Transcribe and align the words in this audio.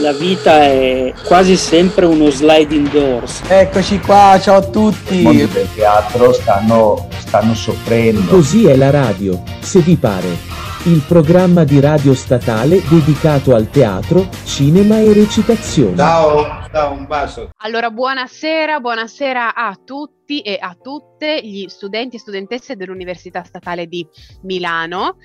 la 0.00 0.12
vita 0.12 0.62
è 0.62 1.12
quasi 1.24 1.56
sempre 1.56 2.06
uno 2.06 2.30
sliding 2.30 2.90
doors. 2.90 3.42
Eccoci 3.48 3.98
qua, 4.00 4.38
ciao 4.40 4.56
a 4.56 4.62
tutti. 4.62 5.20
I 5.20 5.22
mondi 5.22 5.48
del 5.48 5.68
teatro 5.74 6.32
stanno, 6.32 7.08
stanno 7.18 7.54
soffrendo. 7.54 8.30
Così 8.30 8.66
è 8.66 8.76
la 8.76 8.90
radio, 8.90 9.42
se 9.60 9.80
vi 9.80 9.96
pare. 9.96 10.56
Il 10.84 11.02
programma 11.06 11.64
di 11.64 11.80
radio 11.80 12.14
statale 12.14 12.80
dedicato 12.88 13.54
al 13.54 13.68
teatro, 13.68 14.28
cinema 14.44 14.98
e 14.98 15.12
recitazione. 15.12 15.96
Ciao, 15.96 16.66
ciao, 16.72 16.92
un 16.92 17.06
bacio. 17.06 17.50
Allora, 17.58 17.90
buonasera, 17.90 18.78
buonasera 18.78 19.54
a 19.54 19.76
tutti 19.84 20.40
e 20.40 20.56
a 20.60 20.76
tutte 20.80 21.40
gli 21.42 21.66
studenti 21.68 22.16
e 22.16 22.18
studentesse 22.20 22.76
dell'Università 22.76 23.42
Statale 23.42 23.86
di 23.86 24.06
Milano. 24.42 25.16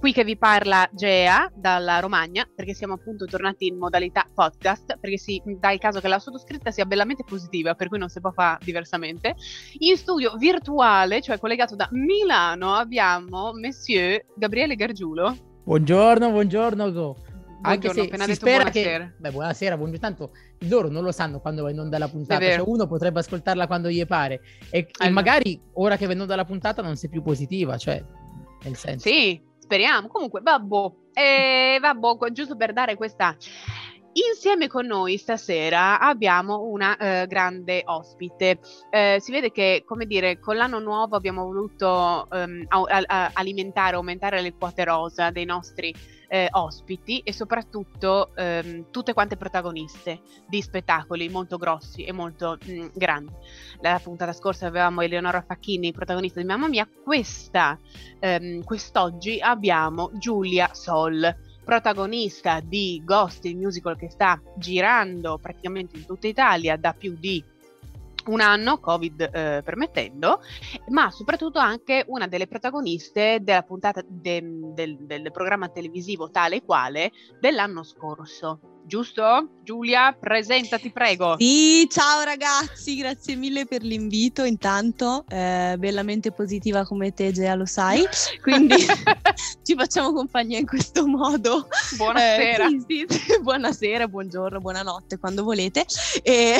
Qui 0.00 0.14
che 0.14 0.24
vi 0.24 0.38
parla 0.38 0.88
Gea 0.94 1.52
dalla 1.54 2.00
Romagna, 2.00 2.48
perché 2.56 2.72
siamo 2.72 2.94
appunto 2.94 3.26
tornati 3.26 3.66
in 3.66 3.76
modalità 3.76 4.26
podcast, 4.34 4.96
perché 4.98 5.18
si 5.18 5.42
dà 5.58 5.72
il 5.72 5.78
caso 5.78 6.00
che 6.00 6.08
la 6.08 6.18
sottoscritta 6.18 6.70
sia 6.70 6.86
bellamente 6.86 7.22
positiva, 7.22 7.74
per 7.74 7.88
cui 7.88 7.98
non 7.98 8.08
si 8.08 8.18
può 8.18 8.30
fare 8.30 8.64
diversamente. 8.64 9.34
In 9.80 9.98
studio 9.98 10.36
virtuale, 10.38 11.20
cioè 11.20 11.38
collegato 11.38 11.76
da 11.76 11.86
Milano, 11.92 12.72
abbiamo 12.72 13.52
Monsieur 13.52 14.24
Gabriele 14.36 14.74
Gargiulo. 14.74 15.36
Buongiorno, 15.64 16.30
buongiorno. 16.30 16.92
Go. 16.92 17.16
Anche 17.60 17.92
se 17.92 18.00
appena 18.00 18.24
si 18.24 18.30
detto 18.30 18.46
spera 18.46 18.70
buonasera. 18.70 19.04
che... 19.04 19.14
Beh, 19.18 19.30
buonasera, 19.32 19.76
buongiorno. 19.76 20.00
Tanto 20.00 20.30
loro 20.60 20.88
non 20.88 21.04
lo 21.04 21.12
sanno 21.12 21.40
quando 21.40 21.62
va 21.62 21.70
in 21.70 21.78
onda 21.78 21.98
la 21.98 22.08
puntata. 22.08 22.42
Cioè 22.42 22.62
uno 22.64 22.86
potrebbe 22.86 23.20
ascoltarla 23.20 23.66
quando 23.66 23.90
gli 23.90 24.06
pare. 24.06 24.40
E, 24.70 24.78
e 24.78 24.88
Esatto. 24.90 25.10
magari 25.10 25.60
ora 25.74 25.98
che 25.98 26.06
va 26.06 26.14
in 26.14 26.22
onda 26.22 26.36
la 26.36 26.46
puntata 26.46 26.80
non 26.80 26.96
sei 26.96 27.10
più 27.10 27.20
positiva, 27.20 27.76
cioè... 27.76 28.02
Nel 28.62 28.76
senso... 28.76 29.08
Sì, 29.08 29.42
speriamo. 29.70 30.08
Comunque, 30.08 30.40
vabbò, 30.42 30.92
eh, 31.12 31.78
vabbò, 31.80 32.16
co- 32.16 32.32
giusto 32.32 32.56
per 32.56 32.72
dare 32.72 32.96
questa... 32.96 33.36
Insieme 34.12 34.66
con 34.66 34.86
noi 34.86 35.16
stasera 35.18 36.00
abbiamo 36.00 36.62
una 36.64 36.96
eh, 36.96 37.26
grande 37.28 37.82
ospite. 37.84 38.58
Eh, 38.90 39.18
si 39.20 39.30
vede 39.30 39.52
che, 39.52 39.84
come 39.86 40.04
dire, 40.04 40.40
con 40.40 40.56
l'anno 40.56 40.80
nuovo 40.80 41.14
abbiamo 41.14 41.44
voluto 41.44 42.28
ehm, 42.28 42.64
a- 42.68 43.02
a- 43.06 43.30
alimentare, 43.32 43.94
aumentare 43.94 44.40
le 44.40 44.52
quote 44.54 44.82
rosa 44.84 45.30
dei 45.30 45.44
nostri 45.44 45.94
eh, 46.26 46.48
ospiti 46.50 47.20
e 47.20 47.32
soprattutto 47.32 48.34
ehm, 48.34 48.86
tutte 48.90 49.12
quante 49.12 49.36
protagoniste 49.36 50.20
di 50.46 50.60
spettacoli 50.60 51.28
molto 51.28 51.56
grossi 51.56 52.02
e 52.02 52.12
molto 52.12 52.58
mm, 52.68 52.88
grandi. 52.92 53.32
La 53.80 54.00
puntata 54.02 54.32
scorsa 54.32 54.66
avevamo 54.66 55.02
Eleonora 55.02 55.42
Facchini, 55.42 55.92
protagonista 55.92 56.40
di 56.40 56.46
Mamma 56.46 56.66
Mia. 56.68 56.88
Questa 57.04 57.78
ehm, 58.18 58.64
quest'oggi 58.64 59.38
abbiamo 59.40 60.10
Giulia 60.14 60.70
Sol, 60.72 61.32
protagonista 61.70 62.58
di 62.58 63.00
Ghost, 63.04 63.44
il 63.44 63.56
musical 63.56 63.96
che 63.96 64.10
sta 64.10 64.42
girando 64.56 65.38
praticamente 65.40 65.96
in 65.96 66.04
tutta 66.04 66.26
Italia 66.26 66.76
da 66.76 66.92
più 66.94 67.14
di 67.16 67.44
un 68.26 68.40
anno, 68.40 68.78
Covid 68.78 69.30
eh, 69.32 69.62
permettendo, 69.64 70.40
ma 70.88 71.12
soprattutto 71.12 71.60
anche 71.60 72.04
una 72.08 72.26
delle 72.26 72.48
protagoniste 72.48 73.38
della 73.40 73.62
puntata 73.62 74.02
de- 74.04 74.42
del, 74.74 74.96
del 75.06 75.30
programma 75.30 75.68
televisivo 75.68 76.28
tale 76.28 76.56
e 76.56 76.64
quale 76.64 77.12
dell'anno 77.38 77.84
scorso. 77.84 78.79
Giusto? 78.84 79.50
Giulia, 79.62 80.16
presentati 80.18 80.90
prego. 80.90 81.36
Sì, 81.38 81.86
ciao 81.88 82.22
ragazzi, 82.22 82.96
grazie 82.96 83.36
mille 83.36 83.64
per 83.64 83.82
l'invito. 83.82 84.42
Intanto, 84.42 85.24
eh, 85.28 85.76
bellamente 85.78 86.32
positiva 86.32 86.84
come 86.84 87.12
te, 87.12 87.30
Gea, 87.30 87.54
lo 87.54 87.66
sai. 87.66 88.04
Quindi 88.42 88.74
ci 89.62 89.74
facciamo 89.76 90.12
compagnia 90.12 90.58
in 90.58 90.66
questo 90.66 91.06
modo. 91.06 91.68
Buonasera. 91.96 92.66
Eh, 92.66 92.84
sì, 92.88 93.06
sì. 93.08 93.38
Buonasera, 93.40 94.08
buongiorno, 94.08 94.58
buonanotte, 94.58 95.18
quando 95.18 95.44
volete. 95.44 95.84
E, 96.22 96.56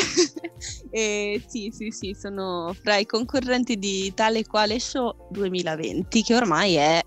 e 0.90 1.44
sì, 1.48 1.72
sì, 1.74 1.90
sì, 1.90 2.16
sono 2.18 2.74
fra 2.80 2.96
i 2.96 3.06
concorrenti 3.06 3.76
di 3.76 4.12
tale 4.14 4.40
e 4.40 4.46
quale 4.46 4.78
show 4.78 5.28
2020, 5.30 6.22
che 6.22 6.34
ormai 6.36 6.74
è 6.74 7.00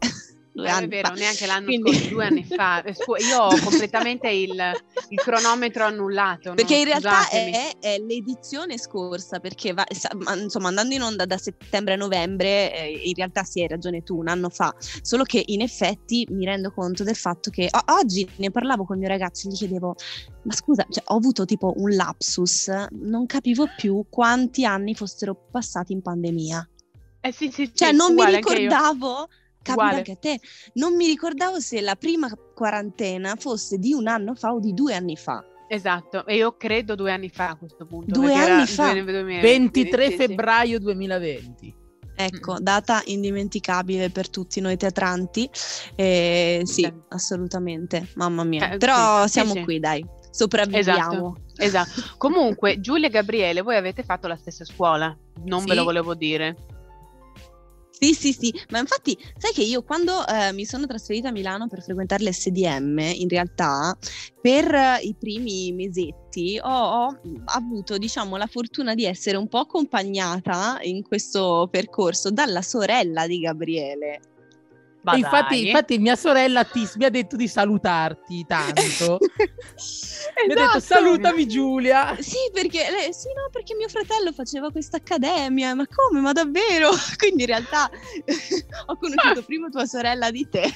due 0.53 0.69
anni 0.69 0.85
è 0.85 0.87
vero, 0.87 1.07
fa. 1.09 1.13
neanche 1.15 1.45
l'anno 1.45 1.65
Quindi- 1.65 1.91
scorso, 1.93 2.09
due 2.09 2.25
anni 2.25 2.43
fa. 2.45 2.83
Io 3.29 3.41
ho 3.41 3.59
completamente 3.63 4.29
il, 4.29 4.51
il 5.09 5.17
cronometro 5.17 5.83
annullato. 5.85 6.49
no? 6.49 6.55
Perché 6.55 6.75
in 6.77 6.85
realtà 6.85 7.27
è, 7.29 7.71
è 7.79 7.97
l'edizione 7.99 8.77
scorsa, 8.77 9.39
perché 9.39 9.73
va- 9.73 9.85
insomma 10.39 10.67
andando 10.69 10.93
in 10.93 11.01
onda 11.01 11.25
da 11.25 11.37
settembre 11.37 11.93
a 11.95 11.97
novembre, 11.97 12.73
eh, 12.73 13.01
in 13.05 13.13
realtà 13.15 13.43
sì, 13.43 13.61
hai 13.61 13.67
ragione 13.67 14.03
tu, 14.03 14.17
un 14.17 14.27
anno 14.27 14.49
fa, 14.49 14.73
solo 15.01 15.23
che 15.23 15.43
in 15.47 15.61
effetti 15.61 16.27
mi 16.29 16.45
rendo 16.45 16.71
conto 16.71 17.03
del 17.03 17.15
fatto 17.15 17.49
che 17.49 17.67
o- 17.71 17.93
oggi 17.93 18.27
ne 18.37 18.51
parlavo 18.51 18.85
con 18.85 18.95
il 18.95 19.01
mio 19.01 19.09
ragazzo 19.11 19.47
e 19.47 19.51
gli 19.51 19.55
chiedevo, 19.55 19.95
ma 20.43 20.53
scusa, 20.53 20.85
cioè, 20.89 21.03
ho 21.07 21.15
avuto 21.15 21.45
tipo 21.45 21.73
un 21.77 21.95
lapsus, 21.95 22.67
non 22.91 23.25
capivo 23.25 23.65
più 23.75 24.05
quanti 24.09 24.65
anni 24.65 24.93
fossero 24.95 25.35
passati 25.51 25.93
in 25.93 26.01
pandemia. 26.01 26.67
Eh 27.25 27.31
sì, 27.31 27.49
sì, 27.49 27.65
sì, 27.67 27.71
Cioè 27.73 27.91
non 27.93 28.13
mi 28.13 28.25
ricordavo, 28.25 29.29
capita 29.63 29.71
Uguale. 29.73 29.97
anche 29.97 30.11
a 30.11 30.17
te, 30.17 30.39
non 30.73 30.95
mi 30.95 31.07
ricordavo 31.07 31.59
se 31.59 31.81
la 31.81 31.95
prima 31.95 32.29
quarantena 32.53 33.35
fosse 33.35 33.77
di 33.79 33.93
un 33.93 34.05
anno 34.07 34.35
fa 34.35 34.53
o 34.53 34.59
di 34.59 34.73
due 34.73 34.93
anni 34.93 35.15
fa. 35.17 35.43
Esatto, 35.67 36.27
e 36.27 36.35
io 36.35 36.55
credo 36.55 36.93
due 36.93 37.11
anni 37.11 37.29
fa 37.29 37.49
a 37.49 37.55
questo 37.55 37.85
punto. 37.87 38.11
Due 38.11 38.33
anni 38.35 38.67
fa? 38.67 38.91
2020, 38.91 39.41
23 39.41 40.05
sì, 40.05 40.11
sì. 40.11 40.17
febbraio 40.17 40.77
2020. 40.79 41.75
Ecco, 42.15 42.53
Mm. 42.53 42.57
data 42.63 43.01
indimenticabile 43.05 44.11
per 44.11 44.29
tutti 44.29 44.61
noi 44.61 44.77
teatranti. 44.77 45.49
Eh, 45.95 46.61
sì, 46.63 46.83
Sì. 46.83 46.93
assolutamente, 47.09 48.09
mamma 48.15 48.43
mia. 48.43 48.73
Eh, 48.73 48.77
Però 48.77 49.23
sì, 49.23 49.31
siamo 49.31 49.63
qui, 49.63 49.79
dai, 49.79 50.05
sopravviviamo. 50.29 51.35
Esatto. 51.57 52.01
Comunque, 52.17 52.79
Giulia 52.79 53.07
e 53.07 53.11
Gabriele, 53.11 53.61
voi 53.61 53.75
avete 53.77 54.03
fatto 54.03 54.27
la 54.27 54.35
stessa 54.35 54.63
scuola, 54.65 55.15
non 55.45 55.63
ve 55.65 55.73
lo 55.73 55.83
volevo 55.83 56.13
dire. 56.13 56.55
Sì, 58.03 58.13
sì, 58.13 58.33
sì, 58.33 58.53
ma 58.71 58.79
infatti 58.79 59.17
sai 59.37 59.53
che 59.53 59.61
io 59.61 59.81
quando 59.81 60.27
eh, 60.27 60.51
mi 60.51 60.65
sono 60.65 60.85
trasferita 60.85 61.29
a 61.29 61.31
Milano 61.31 61.69
per 61.69 61.81
frequentare 61.81 62.25
l'SDM, 62.25 62.99
in 62.99 63.29
realtà 63.29 63.97
per 64.41 64.73
eh, 64.73 64.99
i 65.03 65.15
primi 65.17 65.71
mesetti 65.71 66.59
ho, 66.61 66.67
ho 66.69 67.17
avuto, 67.45 67.97
diciamo, 67.97 68.35
la 68.35 68.47
fortuna 68.47 68.93
di 68.93 69.05
essere 69.05 69.37
un 69.37 69.47
po' 69.47 69.59
accompagnata 69.59 70.79
in 70.81 71.01
questo 71.01 71.69
percorso 71.71 72.29
dalla 72.29 72.61
sorella 72.61 73.25
di 73.25 73.39
Gabriele. 73.39 74.32
Ma 75.03 75.15
infatti, 75.15 75.67
infatti 75.67 75.97
mia 75.97 76.15
sorella 76.15 76.63
ti, 76.63 76.87
mi 76.95 77.03
ha 77.05 77.09
detto 77.09 77.35
di 77.35 77.47
salutarti 77.47 78.45
tanto. 78.47 79.19
Mi 80.45 80.53
ha 80.53 80.55
detto 80.55 80.77
Esatto. 80.77 80.79
salutami 80.79 81.47
Giulia. 81.47 82.15
Sì, 82.19 82.37
perché 82.53 82.89
lei, 82.89 83.13
sì, 83.13 83.27
no, 83.27 83.49
perché 83.51 83.75
mio 83.75 83.89
fratello 83.89 84.31
faceva 84.31 84.71
questa 84.71 84.97
accademia, 84.97 85.75
ma 85.75 85.85
come? 85.87 86.21
Ma 86.21 86.31
davvero? 86.31 86.91
Quindi 87.17 87.41
in 87.41 87.47
realtà 87.47 87.89
ho 88.87 88.97
conosciuto 88.97 89.43
prima 89.43 89.67
tua 89.69 89.85
sorella 89.85 90.31
di 90.31 90.47
te. 90.49 90.71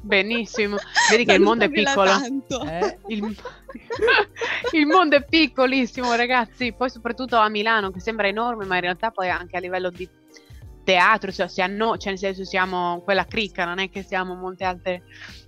Benissimo. 0.00 0.76
Vedi 1.10 1.24
che 1.24 1.34
il 1.34 1.40
mondo 1.40 1.64
è 1.64 1.70
piccolo. 1.70 2.10
tanto. 2.10 2.64
Eh? 2.64 2.98
Il... 3.06 3.36
il 4.72 4.86
mondo 4.86 5.16
è 5.16 5.24
piccolissimo, 5.24 6.12
ragazzi. 6.14 6.72
Poi, 6.72 6.90
soprattutto 6.90 7.36
a 7.36 7.48
Milano, 7.48 7.90
che 7.90 8.00
sembra 8.00 8.26
enorme, 8.26 8.64
ma 8.64 8.74
in 8.74 8.82
realtà 8.82 9.10
poi 9.12 9.30
anche 9.30 9.56
a 9.56 9.60
livello 9.60 9.90
di 9.90 10.08
teatro, 10.82 11.32
cioè, 11.32 11.48
si 11.48 11.60
hanno- 11.60 11.96
cioè 11.96 12.10
nel 12.10 12.18
senso 12.18 12.44
siamo 12.44 13.00
quella 13.02 13.24
cricca, 13.24 13.64
non 13.64 13.78
è 13.78 13.90
che 13.90 14.02
siamo 14.02 14.34
molte 14.34 14.64
altre 14.64 15.02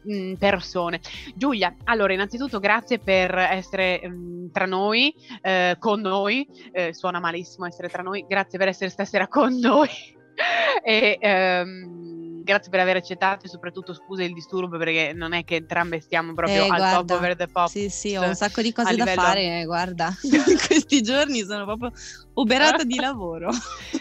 mh, 0.04 0.34
persone. 0.34 1.00
Giulia, 1.34 1.74
allora, 1.84 2.12
innanzitutto 2.12 2.58
grazie 2.60 2.98
per 2.98 3.36
essere 3.36 4.06
mh, 4.06 4.50
tra 4.52 4.66
noi, 4.66 5.14
eh, 5.42 5.76
con 5.78 6.00
noi. 6.00 6.46
Eh, 6.72 6.92
suona 6.94 7.20
malissimo 7.20 7.66
essere 7.66 7.88
tra 7.88 8.02
noi. 8.02 8.24
Grazie 8.28 8.58
per 8.58 8.68
essere 8.68 8.90
stasera 8.90 9.28
con 9.28 9.58
noi. 9.58 9.88
e 10.84 11.18
ehm, 11.20 12.23
grazie 12.44 12.70
per 12.70 12.80
aver 12.80 12.96
accettato 12.96 13.46
e 13.46 13.48
soprattutto 13.48 13.94
scusa 13.94 14.22
il 14.22 14.34
disturbo 14.34 14.76
perché 14.76 15.12
non 15.14 15.32
è 15.32 15.44
che 15.44 15.56
entrambe 15.56 16.00
stiamo 16.00 16.34
proprio 16.34 16.64
Eh, 16.64 16.68
al 16.68 16.76
top 16.76 17.06
guarda, 17.06 17.14
over 17.16 17.36
the 17.36 17.48
pop. 17.48 17.68
Sì, 17.68 17.88
sì, 17.88 18.14
ho 18.16 18.22
un 18.22 18.34
sacco 18.34 18.60
di 18.60 18.70
cose 18.70 18.94
da 18.94 19.04
livello- 19.04 19.22
fare, 19.22 19.60
eh, 19.60 19.64
guarda. 19.64 20.14
In 20.22 20.58
questi 20.66 21.00
giorni 21.02 21.40
sono 21.40 21.64
proprio 21.64 21.90
oberata 22.34 22.84
di 22.84 22.96
lavoro. 23.00 23.50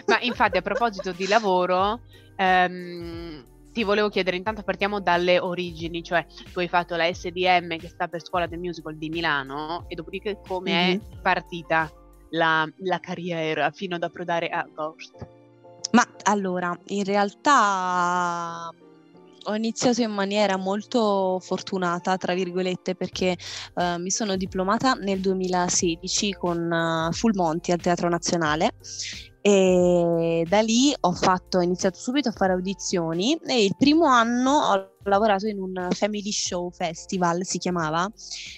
Ma 0.08 0.20
infatti 0.20 0.58
a 0.58 0.62
proposito 0.62 1.14
di 1.14 1.26
lavoro, 1.26 2.02
ehm, 2.36 3.46
ti 3.72 3.84
volevo 3.84 4.10
chiedere, 4.10 4.36
intanto 4.36 4.62
partiamo 4.62 5.00
dalle 5.00 5.40
origini, 5.40 6.04
cioè 6.04 6.26
tu 6.52 6.60
hai 6.60 6.68
fatto 6.68 6.96
la 6.98 7.12
SDM 7.12 7.78
che 7.78 7.88
sta 7.88 8.08
per 8.08 8.22
Scuola 8.22 8.46
del 8.46 8.60
Musical 8.60 8.98
di 8.98 9.10
Milano 9.10 9.86
e 9.88 9.96
dopodiché 9.96 10.40
come 10.46 10.92
è 10.92 11.00
partita 11.22 11.90
la, 12.32 12.70
la 12.80 13.00
carriera 13.00 13.72
fino 13.72 13.96
ad 13.96 14.04
approdare 14.04 14.50
a 14.50 14.68
Ghost? 14.72 15.42
Ma 15.94 16.08
allora, 16.24 16.76
in 16.88 17.04
realtà 17.04 18.68
ho 19.46 19.56
iniziato 19.56 20.02
in 20.02 20.12
maniera 20.12 20.58
molto 20.58 21.38
fortunata, 21.40 22.18
tra 22.18 22.34
virgolette, 22.34 22.96
perché 22.96 23.38
eh, 23.76 23.98
mi 24.00 24.10
sono 24.10 24.36
diplomata 24.36 24.94
nel 24.94 25.20
2016 25.20 26.34
con 26.34 26.72
eh, 26.72 27.14
Full 27.14 27.34
Monty 27.36 27.72
al 27.72 27.80
Teatro 27.82 28.10
Nazionale 28.10 28.72
E 29.42 30.46
da 30.48 30.62
lì 30.62 30.96
ho, 31.00 31.12
fatto, 31.12 31.58
ho 31.60 31.62
iniziato 31.62 32.00
subito 32.00 32.30
a 32.30 32.32
fare 32.32 32.54
audizioni 32.54 33.36
e 33.46 33.64
il 33.66 33.76
primo 33.78 34.06
anno 34.06 34.52
ho 34.52 34.96
lavorato 35.04 35.48
in 35.48 35.60
un 35.60 35.90
family 35.92 36.32
show 36.32 36.72
festival, 36.72 37.46
si 37.46 37.58
chiamava, 37.60 38.10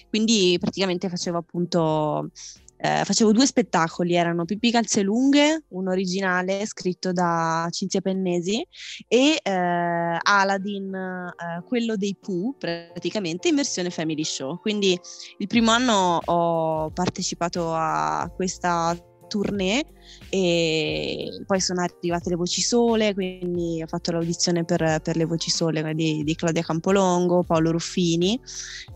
quindi 0.08 0.56
praticamente 0.60 1.08
facevo 1.08 1.36
appunto 1.36 2.30
eh, 2.78 3.04
facevo 3.04 3.32
due 3.32 3.46
spettacoli, 3.46 4.14
erano 4.14 4.44
Pippi 4.44 4.70
Calze 4.70 5.02
Lunghe, 5.02 5.64
un 5.68 5.88
originale 5.88 6.64
scritto 6.66 7.12
da 7.12 7.68
Cinzia 7.70 8.00
Pennesi, 8.00 8.66
e 9.08 9.40
eh, 9.42 10.18
Aladdin, 10.22 10.94
eh, 10.94 11.62
quello 11.64 11.96
dei 11.96 12.16
Pooh, 12.20 12.54
praticamente 12.58 13.48
in 13.48 13.56
versione 13.56 13.90
family 13.90 14.24
show. 14.24 14.58
Quindi 14.60 14.98
il 15.38 15.46
primo 15.46 15.70
anno 15.70 16.20
ho 16.24 16.90
partecipato 16.90 17.72
a 17.72 18.30
questa 18.34 18.96
tournée 19.26 19.84
e 20.28 21.42
poi 21.46 21.60
sono 21.60 21.82
arrivate 21.82 22.30
le 22.30 22.36
voci 22.36 22.60
sole, 22.60 23.14
quindi 23.14 23.82
ho 23.82 23.86
fatto 23.86 24.12
l'audizione 24.12 24.64
per, 24.64 25.00
per 25.02 25.16
le 25.16 25.24
voci 25.24 25.50
sole 25.50 25.94
di, 25.94 26.22
di, 26.24 26.34
Claudia 26.34 26.62
Campolongo, 26.62 27.42
Paolo 27.42 27.72
Ruffini 27.72 28.40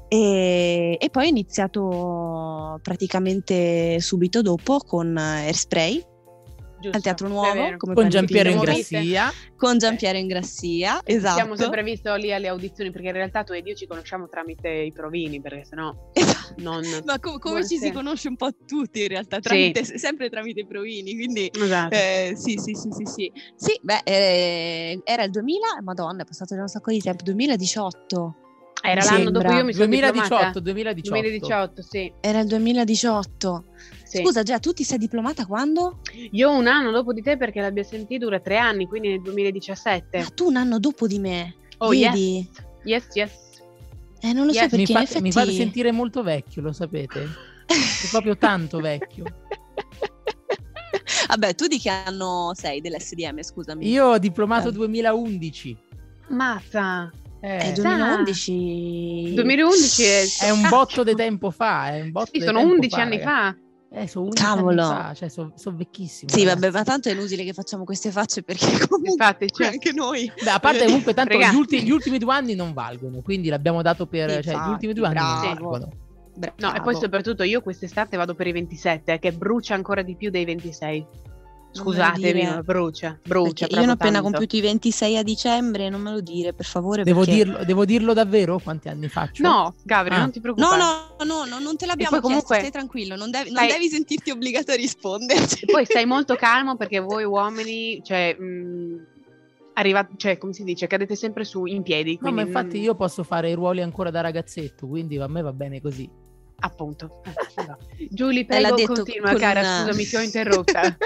e, 0.08 0.96
e 1.00 1.10
poi 1.10 1.24
ho 1.24 1.28
iniziato 1.28 2.78
praticamente 2.82 4.00
subito 4.00 4.42
dopo 4.42 4.78
con 4.78 5.16
Airspray 5.16 6.04
Giusto, 6.80 6.96
al 6.96 7.02
Teatro 7.02 7.28
Nuovo 7.28 7.76
con 7.76 8.08
Giampiero 8.08 8.48
Ingrassia 8.48 9.30
con 9.56 9.76
Giampiero 9.76 10.16
Ingrassia 10.16 11.00
esatto. 11.04 11.34
Siamo 11.34 11.56
sempre 11.56 11.82
visto 11.82 12.14
lì 12.14 12.32
alle 12.32 12.48
audizioni 12.48 12.90
perché 12.90 13.08
in 13.08 13.14
realtà 13.14 13.44
tu 13.44 13.52
ed 13.52 13.66
io 13.66 13.74
ci 13.74 13.86
conosciamo 13.86 14.28
tramite 14.28 14.68
i 14.68 14.92
provini 14.92 15.40
perché 15.40 15.64
sennò 15.64 16.10
esatto. 16.12 16.54
non 16.58 16.82
ma 17.04 17.18
com- 17.18 17.38
come 17.38 17.66
ci 17.66 17.76
si 17.76 17.92
conosce 17.92 18.28
un 18.28 18.36
po' 18.36 18.50
tutti 18.66 19.02
in 19.02 19.08
realtà 19.08 19.40
tramite, 19.40 19.84
sì. 19.84 19.98
sempre 19.98 20.30
tramite 20.30 20.60
i 20.60 20.66
provini 20.66 21.14
quindi 21.14 21.50
esatto. 21.52 21.94
eh, 21.94 22.32
sì 22.36 22.56
sì 22.56 22.74
sì 22.74 22.88
sì 22.90 23.04
sì. 23.04 23.32
Sì 23.54 23.78
beh 23.82 24.00
eh, 24.04 25.00
era 25.04 25.24
il 25.24 25.30
2000 25.30 25.82
madonna 25.82 26.22
è 26.22 26.24
passato 26.24 26.54
già 26.54 26.62
un 26.62 26.68
sacco 26.68 26.90
di 26.90 27.00
tempo 27.00 27.22
2018 27.24 28.34
era 28.82 29.04
l'anno 29.04 29.22
sembra. 29.24 29.42
dopo 29.42 29.54
io 29.54 29.64
mi 29.64 29.72
sono 29.72 29.86
2018, 29.86 30.60
2018. 30.60 31.10
2018, 31.10 31.82
sì. 31.82 32.12
Era 32.20 32.40
il 32.40 32.46
2018. 32.46 33.64
Sì. 34.04 34.18
Scusa, 34.22 34.42
già 34.42 34.58
tu 34.58 34.72
ti 34.72 34.82
sei 34.84 34.98
diplomata 34.98 35.46
quando? 35.46 36.00
Io 36.32 36.50
un 36.50 36.66
anno 36.66 36.90
dopo 36.90 37.12
di 37.12 37.22
te 37.22 37.36
perché 37.36 37.60
l'abbia 37.60 37.84
sentito 37.84 38.24
dura 38.24 38.40
tre 38.40 38.56
anni, 38.58 38.86
quindi 38.86 39.08
nel 39.08 39.22
2017. 39.22 40.18
Ah, 40.18 40.26
tu 40.34 40.46
un 40.46 40.56
anno 40.56 40.78
dopo 40.78 41.06
di 41.06 41.18
me. 41.18 41.54
Oh, 41.78 41.90
Vedi? 41.90 42.48
Yes, 42.84 43.06
yes. 43.14 43.14
yes. 43.14 43.32
Eh, 44.22 44.32
non 44.32 44.46
lo 44.46 44.52
Yes. 44.52 44.62
so 44.64 44.68
perché 44.76 44.76
mi, 44.78 44.86
fa- 44.86 44.98
in 44.98 45.04
effetti... 45.04 45.22
mi 45.22 45.32
fate 45.32 45.52
sentire 45.52 45.92
molto 45.92 46.22
vecchio, 46.22 46.60
lo 46.62 46.72
sapete? 46.72 47.22
È 47.66 48.08
proprio 48.10 48.36
tanto 48.36 48.80
vecchio. 48.80 49.24
Vabbè, 51.28 51.54
tu 51.54 51.66
di 51.68 51.78
che 51.78 51.88
anno 51.88 52.50
sei 52.54 52.80
dell'SDM, 52.80 53.40
scusami? 53.42 53.88
Io 53.88 54.06
ho 54.06 54.18
diplomato 54.18 54.68
Eh. 54.70 54.72
2011. 54.72 55.76
Mazza. 56.30 57.10
Eh, 57.40 57.68
Eh, 57.68 57.72
2011... 57.72 59.32
2011 59.34 60.02
è... 60.04 60.24
è 60.46 60.50
un 60.50 60.68
botto 60.68 61.02
di 61.02 61.14
tempo 61.14 61.50
fa. 61.50 61.88
È 61.94 62.00
un 62.02 62.10
botto 62.10 62.30
Sì, 62.32 62.38
di 62.38 62.44
sono 62.44 62.58
tempo 62.58 62.74
11 62.74 62.94
fa, 62.94 63.02
anni 63.02 63.18
fa. 63.20 63.56
Eh, 63.92 64.06
sono 64.06 64.26
11 64.26 64.42
Cavolo. 64.44 64.82
anni 64.82 65.02
fa, 65.02 65.14
cioè 65.14 65.28
sono 65.28 65.52
vecchissimo. 65.76 66.30
Sì, 66.30 66.44
ragazzi. 66.44 66.60
vabbè, 66.60 66.72
ma 66.76 66.84
tanto 66.84 67.08
è 67.08 67.12
inutile 67.12 67.42
che 67.44 67.52
facciamo 67.52 67.84
queste 67.84 68.10
facce 68.12 68.42
perché 68.42 68.86
comunque 68.86 69.10
Infatti, 69.10 69.46
cioè, 69.52 69.66
anche 69.68 69.92
noi. 69.92 70.30
Beh, 70.42 70.50
a 70.50 70.60
parte 70.60 70.84
comunque 70.84 71.12
tanto 71.14 71.34
gli, 71.34 71.38
Ragazzi. 71.38 71.56
ulti- 71.56 71.82
gli 71.82 71.90
ultimi 71.90 72.18
due 72.18 72.32
anni 72.32 72.54
non 72.54 72.72
valgono, 72.72 73.20
quindi 73.22 73.48
l'abbiamo 73.48 73.82
dato 73.82 74.06
per... 74.06 74.30
Sì, 74.30 74.50
cioè, 74.50 74.66
gli 74.66 74.70
ultimi 74.70 74.92
due 74.92 75.06
anni 75.06 75.14
bravo. 75.14 75.32
non 75.32 75.42
valgono. 75.54 75.88
No, 76.58 76.74
e 76.74 76.80
poi 76.80 76.94
soprattutto 76.94 77.42
io 77.42 77.60
quest'estate 77.60 78.16
vado 78.16 78.34
per 78.34 78.46
i 78.46 78.52
27, 78.52 79.18
che 79.18 79.32
brucia 79.32 79.74
ancora 79.74 80.02
di 80.02 80.14
più 80.16 80.30
dei 80.30 80.44
26. 80.44 81.06
Scusatemi, 81.72 82.32
dire. 82.40 82.50
ma 82.50 82.62
brucia, 82.62 83.18
brucia. 83.22 83.66
Io 83.70 83.76
non 83.76 83.90
ho 83.90 83.92
appena 83.92 84.14
tanto. 84.20 84.30
compiuto 84.30 84.56
i 84.56 84.60
26 84.60 85.16
a 85.16 85.22
dicembre, 85.22 85.88
non 85.88 86.00
me 86.00 86.10
lo 86.10 86.20
dire, 86.20 86.52
per 86.52 86.66
favore. 86.66 87.04
Devo 87.04 87.20
perché- 87.20 87.34
dirlo, 87.34 87.64
devo 87.64 87.84
dirlo 87.84 88.12
davvero? 88.12 88.58
Quanti 88.58 88.88
anni 88.88 89.08
faccio? 89.08 89.42
No, 89.42 89.74
Gabri, 89.84 90.14
Ah. 90.14 90.18
non 90.18 90.30
ti 90.32 90.40
preoccupare. 90.40 90.76
No, 90.76 91.14
no, 91.18 91.24
no, 91.24 91.44
no, 91.44 91.58
non 91.60 91.76
te 91.76 91.86
l'abbiamo 91.86 92.10
poi 92.10 92.20
chiesto, 92.20 92.20
comunque- 92.20 92.56
stai 92.58 92.70
tranquillo, 92.70 93.16
non 93.16 93.30
devi, 93.30 93.50
non 93.50 93.62
Stai- 93.64 93.72
devi 93.78 93.88
sentirti 93.88 94.30
obbligato 94.30 94.72
a 94.72 94.74
rispondere. 94.74 95.40
E 95.44 95.66
poi 95.70 95.84
stai 95.84 96.06
molto 96.06 96.34
calmo 96.34 96.76
perché 96.76 96.98
voi 96.98 97.24
uomini, 97.24 98.00
cioè, 98.04 98.34
mh, 98.36 99.06
arriva, 99.74 100.06
cioè, 100.16 100.36
come 100.38 100.52
si 100.52 100.64
dice, 100.64 100.86
cadete 100.88 101.14
sempre 101.14 101.44
su 101.44 101.64
in 101.66 101.82
piedi. 101.82 102.18
No, 102.20 102.32
ma 102.32 102.42
infatti 102.42 102.76
non- 102.76 102.84
io 102.84 102.94
posso 102.96 103.22
fare 103.22 103.48
i 103.50 103.54
ruoli 103.54 103.80
ancora 103.80 104.10
da 104.10 104.20
ragazzetto, 104.20 104.86
quindi 104.88 105.16
a 105.18 105.28
me 105.28 105.40
va 105.42 105.52
bene 105.52 105.80
così. 105.80 106.08
Appunto. 106.60 107.22
Eh, 107.24 107.64
no. 107.64 107.78
Giulie, 108.10 108.46
Eh, 108.48 108.60
l'ha 108.60 108.72
prego, 108.72 108.92
continua, 108.94 109.30
con 109.30 109.38
cara, 109.38 109.60
una- 109.60 109.78
scusami, 109.78 110.06
ti 110.06 110.16
ho 110.16 110.20
interrotta. 110.20 110.82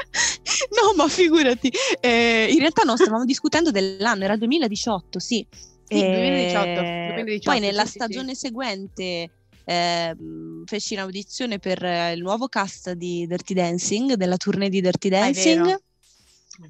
no, 0.71 0.95
ma 0.97 1.09
figurati. 1.09 1.71
Eh, 2.01 2.49
in 2.51 2.59
realtà 2.59 2.83
no, 2.83 2.97
stavamo 2.97 3.25
discutendo 3.25 3.71
dell'anno, 3.71 4.25
era 4.25 4.33
il 4.35 4.39
2018, 4.41 5.19
sì. 5.19 5.47
Sì, 5.87 6.01
2018, 6.11 6.81
Eh, 6.81 7.13
2018, 7.15 7.51
Poi 7.51 7.61
nella 7.61 7.83
sì, 7.85 7.91
sì, 7.91 7.99
stagione 7.99 8.35
seguente 8.35 9.31
ehm, 9.65 10.65
feci 10.65 10.95
un'audizione 10.95 11.59
per 11.59 11.85
eh, 11.85 12.13
il 12.15 12.21
nuovo 12.23 12.49
cast 12.49 12.93
di 12.93 13.27
Dirty 13.27 13.55
Dancing, 13.55 14.15
della 14.15 14.37
tournée 14.37 14.69
di 14.71 14.81
Dirty 14.81 15.09
Ah, 15.09 15.11
Dancing. 15.11 15.77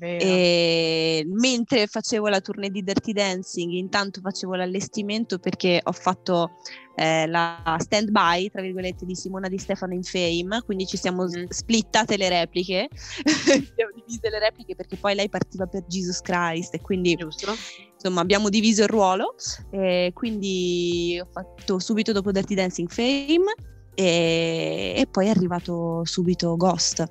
E 0.00 1.26
mentre 1.28 1.86
facevo 1.86 2.28
la 2.28 2.40
tournée 2.40 2.70
di 2.70 2.82
Dirty 2.82 3.12
Dancing, 3.12 3.72
intanto 3.72 4.20
facevo 4.20 4.54
l'allestimento 4.54 5.38
perché 5.38 5.80
ho 5.82 5.92
fatto 5.92 6.52
eh, 6.96 7.26
la 7.26 7.76
stand 7.80 8.10
by, 8.10 8.48
tra 8.50 8.62
virgolette, 8.62 9.04
di 9.04 9.14
Simona 9.16 9.48
Di 9.48 9.58
Stefano 9.58 9.92
in 9.94 10.02
Fame, 10.02 10.62
quindi 10.64 10.86
ci 10.86 10.96
siamo 10.96 11.24
Mhm. 11.24 11.46
splittate 11.48 12.16
le 12.16 12.28
repliche, 12.28 12.88
abbiamo 13.74 13.90
divise 13.94 14.30
le 14.30 14.38
repliche 14.38 14.74
perché 14.74 14.96
poi 14.96 15.14
lei 15.14 15.28
partiva 15.28 15.66
per 15.66 15.84
Jesus 15.86 16.20
Christ 16.20 16.74
e 16.74 16.80
quindi 16.80 17.14
Giusto? 17.16 17.52
insomma 17.94 18.20
abbiamo 18.20 18.48
diviso 18.48 18.82
il 18.82 18.88
ruolo, 18.88 19.34
e 19.70 20.12
quindi 20.14 21.18
ho 21.20 21.26
fatto 21.30 21.78
subito 21.78 22.12
dopo 22.12 22.30
Dirty 22.30 22.54
Dancing 22.54 22.88
Fame 22.88 23.52
e, 23.94 24.94
e 24.96 25.06
poi 25.10 25.26
è 25.26 25.30
arrivato 25.30 26.02
subito 26.04 26.56
Ghost. 26.56 27.04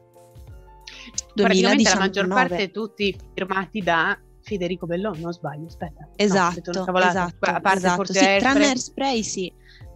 Praticamente 1.34 1.90
la 1.90 2.00
maggior 2.00 2.26
2019. 2.28 2.50
parte 2.50 2.72
tutti 2.72 3.16
firmati 3.34 3.82
da 3.82 4.20
Federico 4.42 4.86
Bellone, 4.86 5.20
non 5.20 5.32
sbaglio, 5.32 5.66
aspetta. 5.68 6.02
No, 6.06 6.12
Esatto, 6.16 6.84
cavolata. 6.84 7.10
esatto, 7.10 7.36
a 7.50 7.62
parte 7.62 7.78
esatto. 7.80 7.96
forse 7.96 8.14
Sì, 8.14 8.20
Airspray. 8.26 8.40
tranne 8.52 8.66
Airspray 8.68 9.24
sì. 9.24 9.54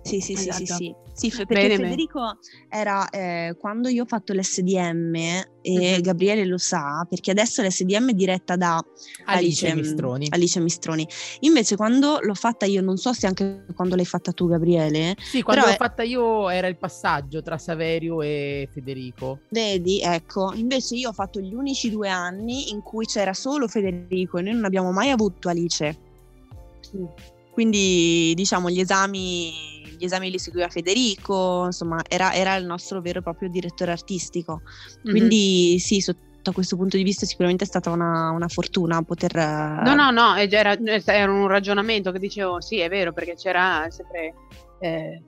Sì, 0.07 0.19
sì, 0.21 0.35
sì, 0.35 0.51
sì, 0.51 0.63
Esatto. 0.63 0.73
sì. 0.75 0.95
Sì, 1.17 1.31
fe- 1.31 1.45
perché 1.47 1.63
Bene, 1.63 1.75
bene. 1.77 1.89
Federico 1.89 2.37
era 2.69 3.09
eh, 3.09 3.55
quando 3.59 3.89
io 3.89 4.03
ho 4.03 4.05
fatto 4.05 4.33
l'SDM 4.33 5.15
e 5.15 5.95
Mhm. 5.95 6.01
Gabriele 6.01 6.45
lo 6.45 6.57
sa, 6.59 7.05
perché 7.09 7.31
adesso 7.31 7.61
l'SDM 7.63 8.09
è 8.11 8.13
diretta 8.13 8.55
da 8.55 8.79
Alice 9.25 9.73
Mistroni. 9.73 10.27
Alice 10.29 10.59
Mistroni. 10.59 11.07
Invece 11.41 11.75
quando 11.75 12.19
l'ho 12.21 12.35
fatta 12.35 12.65
io, 12.67 12.81
non 12.81 12.97
so 12.97 13.13
se 13.13 13.25
anche 13.27 13.65
quando 13.75 13.95
l'hai 13.95 14.05
fatta 14.05 14.31
tu 14.31 14.47
Gabriele, 14.47 15.15
Sì, 15.19 15.41
quando 15.41 15.65
l'ho 15.65 15.71
è- 15.71 15.75
fatta 15.75 16.03
io 16.03 16.49
era 16.49 16.67
il 16.67 16.77
passaggio 16.77 17.41
tra 17.41 17.57
Saverio 17.57 18.21
e 18.21 18.69
Federico. 18.71 19.39
vedi, 19.49 19.99
ecco, 20.01 20.53
invece 20.53 20.95
io 20.95 21.09
ho 21.09 21.13
fatto 21.13 21.39
gli 21.39 21.53
unici 21.55 21.89
due 21.89 22.09
anni 22.09 22.69
in 22.69 22.81
cui 22.83 23.05
c'era 23.05 23.33
solo 23.33 23.67
Federico 23.67 24.37
e 24.37 24.43
noi 24.43 24.53
non 24.53 24.65
abbiamo 24.65 24.91
mai 24.91 25.09
avuto 25.09 25.49
Alice. 25.49 25.97
Mm. 26.95 27.05
Quindi 27.51 28.33
diciamo 28.35 28.69
gli 28.69 28.79
esami, 28.79 29.76
gli 29.97 30.05
esami 30.05 30.29
li 30.29 30.39
seguiva 30.39 30.67
Federico, 30.69 31.63
insomma 31.65 32.01
era, 32.07 32.33
era 32.33 32.55
il 32.55 32.65
nostro 32.65 33.01
vero 33.01 33.19
e 33.19 33.23
proprio 33.23 33.49
direttore 33.49 33.91
artistico. 33.91 34.61
Mhm. 35.03 35.11
Quindi 35.11 35.79
sì, 35.79 35.99
sotto 35.99 36.51
questo 36.51 36.75
punto 36.77 36.97
di 36.97 37.03
vista 37.03 37.25
sicuramente 37.25 37.63
è 37.63 37.67
stata 37.67 37.89
una, 37.89 38.29
una 38.29 38.47
fortuna 38.47 39.01
poter... 39.01 39.35
No, 39.35 39.93
no, 39.93 40.11
no, 40.11 40.35
era, 40.35 40.77
era 40.77 41.31
un 41.31 41.47
ragionamento 41.47 42.11
che 42.11 42.19
dicevo, 42.19 42.61
sì, 42.61 42.79
è 42.79 42.89
vero, 42.89 43.11
perché 43.11 43.35
c'era 43.35 43.85
sempre 43.89 44.33
eh, 44.79 45.21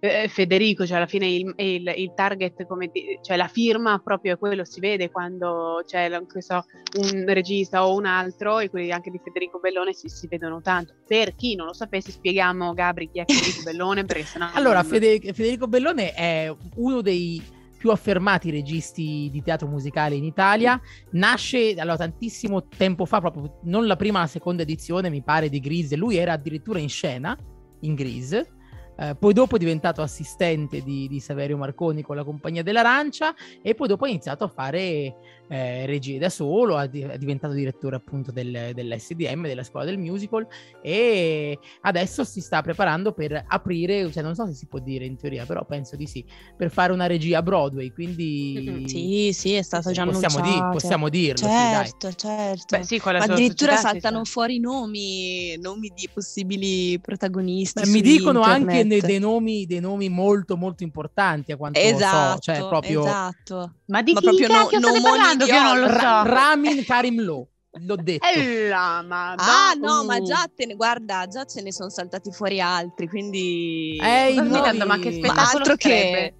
eh, 0.00 0.28
Federico, 0.28 0.86
cioè 0.86 0.98
alla 0.98 1.06
fine 1.06 1.26
il, 1.28 1.52
il- 1.56 1.92
il 1.96 2.12
target, 2.14 2.66
come 2.66 2.88
di- 2.92 3.18
cioè 3.22 3.36
la 3.36 3.48
firma 3.48 3.98
proprio 3.98 4.34
è 4.34 4.38
quello, 4.38 4.64
si 4.64 4.80
vede 4.80 5.10
quando 5.10 5.82
c'è 5.86 6.08
so, 6.38 6.64
un 7.00 7.24
regista 7.26 7.86
o 7.86 7.94
un 7.96 8.06
altro, 8.06 8.60
e 8.60 8.70
quelli 8.70 8.92
anche 8.92 9.10
di 9.10 9.20
Federico 9.22 9.58
Bellone 9.58 9.92
si, 9.92 10.08
si 10.08 10.26
vedono 10.28 10.60
tanto. 10.60 10.94
Per 11.06 11.34
chi 11.34 11.54
non 11.56 11.66
lo 11.66 11.72
sapesse, 11.72 12.12
spieghiamo, 12.12 12.72
Gabri, 12.74 13.10
chi 13.10 13.20
è 13.20 13.24
Federico 13.26 13.62
Bellone, 13.64 14.04
perché 14.04 14.24
sennò... 14.24 14.48
Allora, 14.54 14.82
non- 14.82 14.90
Fede- 14.90 15.32
Federico 15.32 15.66
Bellone 15.66 16.12
è 16.12 16.54
uno 16.76 17.00
dei 17.00 17.42
più 17.78 17.90
affermati 17.90 18.50
registi 18.50 19.28
di 19.30 19.40
teatro 19.40 19.68
musicale 19.68 20.16
in 20.16 20.24
Italia. 20.24 20.80
Nasce 21.12 21.74
allora, 21.78 21.96
tantissimo 21.96 22.66
tempo 22.66 23.04
fa, 23.04 23.20
proprio 23.20 23.60
non 23.64 23.86
la 23.86 23.94
prima, 23.94 24.18
la 24.18 24.26
seconda 24.26 24.62
edizione, 24.62 25.10
mi 25.10 25.22
pare, 25.22 25.48
di 25.48 25.60
Grease. 25.60 25.94
Lui 25.96 26.16
era 26.16 26.32
addirittura 26.32 26.80
in 26.80 26.88
scena 26.88 27.36
in 27.82 27.94
Grease. 27.94 28.52
Eh, 29.00 29.14
poi 29.14 29.32
dopo 29.32 29.54
è 29.54 29.58
diventato 29.58 30.02
assistente 30.02 30.82
di, 30.82 31.06
di, 31.06 31.20
Saverio 31.20 31.56
Marconi 31.56 32.02
con 32.02 32.16
la 32.16 32.24
compagnia 32.24 32.64
dell'Arancia 32.64 33.32
e 33.62 33.74
poi 33.74 33.86
dopo 33.86 34.04
ha 34.04 34.08
iniziato 34.08 34.42
a 34.42 34.48
fare 34.48 35.37
eh, 35.48 35.86
regie 35.86 36.18
da 36.18 36.28
solo, 36.28 36.78
è 36.78 36.88
diventato 36.88 37.54
direttore 37.54 37.96
appunto 37.96 38.30
del, 38.30 38.72
dell'SDM, 38.74 39.46
della 39.46 39.62
scuola 39.62 39.86
del 39.86 39.98
musical 39.98 40.46
e 40.82 41.58
adesso 41.82 42.24
si 42.24 42.40
sta 42.40 42.62
preparando 42.62 43.12
per 43.12 43.44
aprire, 43.46 44.10
cioè 44.12 44.22
non 44.22 44.34
so 44.34 44.46
se 44.46 44.52
si 44.52 44.66
può 44.66 44.78
dire 44.78 45.04
in 45.04 45.16
teoria, 45.16 45.46
però 45.46 45.64
penso 45.64 45.96
di 45.96 46.06
sì, 46.06 46.24
per 46.56 46.70
fare 46.70 46.92
una 46.92 47.06
regia 47.06 47.38
a 47.38 47.42
Broadway, 47.42 47.92
quindi... 47.92 48.84
Sì, 48.86 49.30
sì, 49.32 49.54
è 49.54 49.62
stato 49.62 49.90
già 49.90 50.04
possiamo 50.04 50.38
annunciato. 50.38 50.66
Dir, 50.66 50.72
possiamo 50.72 51.08
dirlo, 51.08 51.46
certo, 51.46 52.08
sì, 52.10 52.16
certo. 52.16 52.76
Beh, 52.76 52.84
sì, 52.84 53.00
Ma 53.04 53.18
addirittura 53.18 53.76
saltano 53.76 54.24
fuori 54.24 54.58
nomi, 54.60 55.56
nomi 55.58 55.92
di 55.94 56.08
possibili 56.12 56.98
protagonisti. 57.00 57.82
Beh, 57.82 57.88
mi 57.88 58.00
dicono 58.02 58.40
internet. 58.40 58.68
anche 58.68 58.86
dei, 58.86 59.00
dei, 59.00 59.18
nomi, 59.18 59.66
dei 59.66 59.80
nomi 59.80 60.08
molto 60.08 60.56
molto 60.56 60.82
importanti 60.82 61.52
a 61.52 61.56
quanto 61.56 61.78
esatto, 61.78 62.34
so, 62.34 62.52
cioè 62.52 62.68
proprio... 62.68 63.00
Esatto. 63.00 63.72
Ma 63.86 64.02
di 64.02 64.12
Ma 64.12 64.20
chi 64.20 64.26
proprio 64.26 64.48
no, 64.48 64.66
state 64.66 65.37
no, 65.38 65.46
parlando 65.46 65.46
che 65.46 65.52
io 65.52 65.62
non 65.62 65.80
lo 65.80 65.88
so? 65.88 66.04
Ra- 66.04 66.22
Ramin 66.22 66.84
Karim 66.84 67.22
Lo, 67.22 67.48
l'ho 67.70 67.96
detto. 67.96 68.26
Eh, 68.26 68.68
la 68.68 69.02
madonna. 69.02 69.70
Ah 69.70 69.74
no, 69.74 70.04
ma 70.04 70.20
già 70.20 70.46
te 70.54 70.66
ne, 70.66 70.74
guarda, 70.74 71.26
già 71.26 71.44
ce 71.44 71.62
ne 71.62 71.72
sono 71.72 71.88
saltati 71.88 72.30
fuori 72.30 72.60
altri, 72.60 73.08
quindi... 73.08 73.98
Eh, 74.02 74.32
Sto 74.32 74.42
i 74.42 74.46
smettendo, 74.46 74.86
ma 74.86 74.98
che 74.98 75.10
Ma 75.10 75.28
spettacolo 75.28 75.58
altro 75.58 75.74
che... 75.76 75.88
sarebbe? 75.88 76.36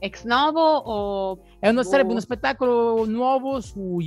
Ex 0.00 0.24
novo 0.24 0.60
o... 0.60 1.38
È 1.58 1.68
uno, 1.68 1.82
sarebbe 1.82 2.10
uno 2.10 2.20
spettacolo 2.20 3.06
nuovo 3.06 3.60
su 3.60 3.98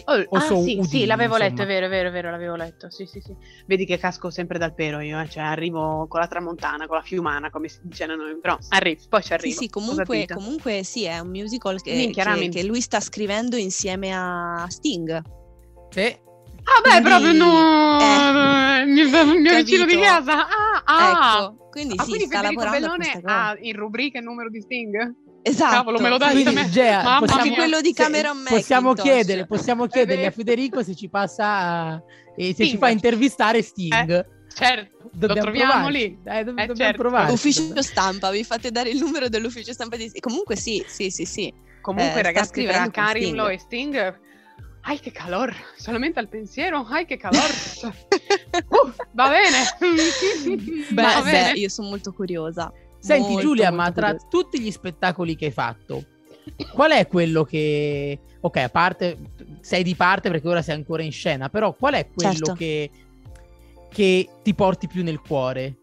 Udini. 0.00 0.24
Oh, 0.28 0.34
o 0.34 0.36
ah, 0.36 0.40
sì, 0.40 0.52
Udine, 0.54 0.82
sì, 0.84 1.04
l'avevo 1.06 1.34
insomma. 1.34 1.48
letto, 1.50 1.62
è 1.62 1.66
vero, 1.66 1.86
è 1.86 1.88
vero, 1.88 2.08
è 2.08 2.12
vero, 2.12 2.30
l'avevo 2.30 2.54
letto. 2.56 2.90
Sì, 2.90 3.06
sì, 3.06 3.20
sì. 3.20 3.34
Vedi 3.66 3.84
che 3.84 3.98
casco 3.98 4.30
sempre 4.30 4.58
dal 4.58 4.74
pero 4.74 5.00
io, 5.00 5.20
eh, 5.20 5.28
cioè 5.28 5.42
arrivo 5.42 6.06
con 6.08 6.20
la 6.20 6.26
tramontana, 6.26 6.86
con 6.86 6.96
la 6.96 7.02
fiumana, 7.02 7.50
come 7.50 7.68
si 7.68 7.78
dice 7.82 8.06
da 8.06 8.14
noi, 8.14 8.38
però 8.40 8.56
arrivo, 8.70 9.00
poi 9.08 9.20
ci 9.20 9.28
Sì, 9.28 9.32
arrivo. 9.34 9.56
sì, 9.60 9.64
ho 9.64 9.70
comunque, 9.70 10.26
comunque 10.26 10.82
sì, 10.84 11.04
è 11.04 11.18
un 11.18 11.28
musical 11.28 11.80
che, 11.82 11.94
Minchia, 11.94 12.34
che- 12.34 12.48
che 12.48 12.64
lui 12.64 12.80
sta 12.80 13.00
scrivendo 13.00 13.56
insieme 13.56 14.12
a 14.14 14.64
Sting. 14.68 15.22
Sì. 15.90 16.30
Ah 16.64 16.80
beh, 16.80 16.90
quindi- 16.90 17.08
proprio 17.08 17.32
no, 17.32 17.98
eh, 18.00 18.82
il 18.82 18.88
mio, 18.88 19.04
il 19.34 19.40
mio 19.40 19.54
vicino 19.56 19.84
di 19.84 19.98
casa. 19.98 20.46
Ah, 20.46 20.82
ah. 20.84 21.40
Ecco, 21.40 21.68
quindi 21.70 21.94
Ah, 21.98 22.04
sì, 22.04 22.10
quindi 22.10 22.26
sta 22.26 22.36
Federico 22.36 22.62
lavorando 22.64 22.92
a 22.92 22.96
Bellone 22.98 23.20
ha 23.24 23.56
in 23.60 23.74
rubrica 23.74 24.18
il 24.18 24.24
numero 24.24 24.48
di 24.48 24.60
Sting? 24.60 25.14
Esatto. 25.42 25.74
Cavolo, 25.74 25.98
me 25.98 26.08
lo 26.08 26.18
dai 26.18 26.32
Quindi, 26.32 26.50
a 26.50 26.62
me? 26.62 26.68
Gea, 26.70 27.02
Mamma 27.02 27.18
possiamo- 27.18 27.40
Anche 27.42 27.48
mia. 27.50 27.58
quello 27.58 27.80
di 27.80 27.92
Cameron 27.92 28.44
possiamo 28.48 28.90
McIntosh. 28.90 29.12
chiedere, 29.12 29.46
possiamo 29.46 29.86
chiedergli 29.86 30.20
a 30.20 30.22
vero. 30.22 30.34
Federico 30.34 30.82
se 30.84 30.94
ci 30.94 31.08
passa 31.08 31.44
a- 31.46 32.02
e 32.36 32.44
se 32.54 32.62
ci 32.62 32.64
Sting. 32.68 32.78
fa 32.78 32.88
intervistare 32.90 33.60
Sting. 33.62 34.26
Certo, 34.54 34.96
lo 35.02 35.08
Dobbiamo 35.12 35.40
troviamo 35.40 35.72
provarci. 35.72 35.98
lì. 35.98 36.04
Eh, 36.24 36.44
do- 36.44 36.50
Eh, 36.50 36.54
dobbiamo 36.54 36.74
certo. 36.74 36.98
provarci. 36.98 37.32
Ufficio 37.32 37.82
stampa, 37.82 38.30
vi 38.30 38.44
fate 38.44 38.70
dare 38.70 38.90
il 38.90 38.98
numero 38.98 39.28
dell'ufficio 39.28 39.72
stampa 39.72 39.96
di 39.96 40.10
Comunque 40.20 40.56
sì, 40.56 40.84
sì, 40.86 41.10
sì, 41.10 41.24
sì. 41.24 41.52
Comunque, 41.80 42.20
Eh, 42.20 42.22
ragazzi, 42.22 42.52
tra 42.52 42.62
scrivendo 42.62 42.90
con 42.90 43.04
Karim 43.04 43.22
Sting. 43.22 43.36
Lo 43.36 43.48
e 43.48 43.58
Sting. 43.58 44.20
Ai 44.84 44.98
che 44.98 45.10
calor! 45.12 45.54
Solamente 45.76 46.18
al 46.18 46.28
pensiero, 46.28 46.86
ai 46.90 47.04
che 47.06 47.16
calor! 47.16 47.40
Uh, 48.68 48.92
va 49.12 49.28
bene! 49.28 49.64
Beh, 50.90 51.02
va 51.02 51.20
Beh, 51.22 51.30
bene. 51.30 51.58
io 51.58 51.68
sono 51.68 51.88
molto 51.88 52.12
curiosa. 52.12 52.70
Senti 53.02 53.32
Molto, 53.32 53.46
Giulia, 53.46 53.70
molto 53.70 53.82
ma 53.82 53.92
tra 53.92 54.06
curiosa. 54.10 54.26
tutti 54.30 54.60
gli 54.60 54.70
spettacoli 54.70 55.34
che 55.34 55.46
hai 55.46 55.50
fatto, 55.50 56.04
qual 56.72 56.92
è 56.92 57.06
quello 57.08 57.42
che... 57.44 58.20
Ok, 58.40 58.56
a 58.58 58.68
parte, 58.68 59.18
sei 59.60 59.82
di 59.82 59.96
parte 59.96 60.30
perché 60.30 60.46
ora 60.48 60.62
sei 60.62 60.76
ancora 60.76 61.02
in 61.02 61.10
scena, 61.10 61.48
però 61.48 61.74
qual 61.74 61.94
è 61.94 62.08
quello 62.14 62.32
Certo. 62.32 62.54
che, 62.54 62.90
che 63.88 64.28
ti 64.42 64.54
porti 64.54 64.86
più 64.86 65.02
nel 65.02 65.20
cuore? 65.20 65.76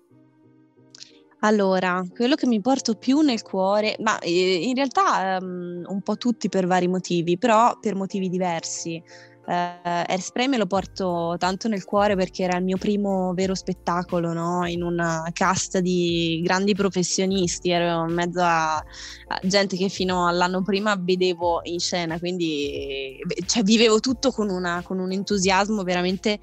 Allora, 1.41 2.03
quello 2.13 2.35
che 2.35 2.47
mi 2.47 2.59
porto 2.59 2.95
più 2.95 3.21
nel 3.21 3.41
cuore, 3.41 3.95
ma 3.99 4.19
eh, 4.19 4.55
in 4.65 4.75
realtà 4.75 5.37
ehm, 5.37 5.85
un 5.87 6.01
po' 6.01 6.17
tutti 6.17 6.49
per 6.49 6.67
vari 6.67 6.87
motivi, 6.87 7.37
però 7.37 7.77
per 7.79 7.95
motivi 7.95 8.27
diversi. 8.29 9.01
Eh, 9.49 10.03
Airspray 10.07 10.47
me 10.47 10.57
lo 10.57 10.67
porto 10.67 11.33
tanto 11.39 11.67
nel 11.67 11.83
cuore 11.83 12.15
perché 12.15 12.43
era 12.43 12.57
il 12.57 12.63
mio 12.63 12.77
primo 12.77 13.33
vero 13.33 13.55
spettacolo, 13.55 14.31
no? 14.31 14.67
In 14.67 14.83
una 14.83 15.27
cast 15.33 15.79
di 15.79 16.39
grandi 16.43 16.75
professionisti, 16.75 17.71
ero 17.71 18.07
in 18.07 18.13
mezzo 18.13 18.41
a, 18.41 18.75
a 18.75 19.39
gente 19.41 19.75
che 19.75 19.89
fino 19.89 20.27
all'anno 20.27 20.61
prima 20.61 20.95
vedevo 20.99 21.61
in 21.63 21.79
scena, 21.79 22.19
quindi 22.19 23.17
cioè, 23.47 23.63
vivevo 23.63 23.99
tutto 23.99 24.29
con, 24.31 24.49
una- 24.51 24.83
con 24.83 24.99
un 24.99 25.11
entusiasmo 25.11 25.81
veramente 25.81 26.39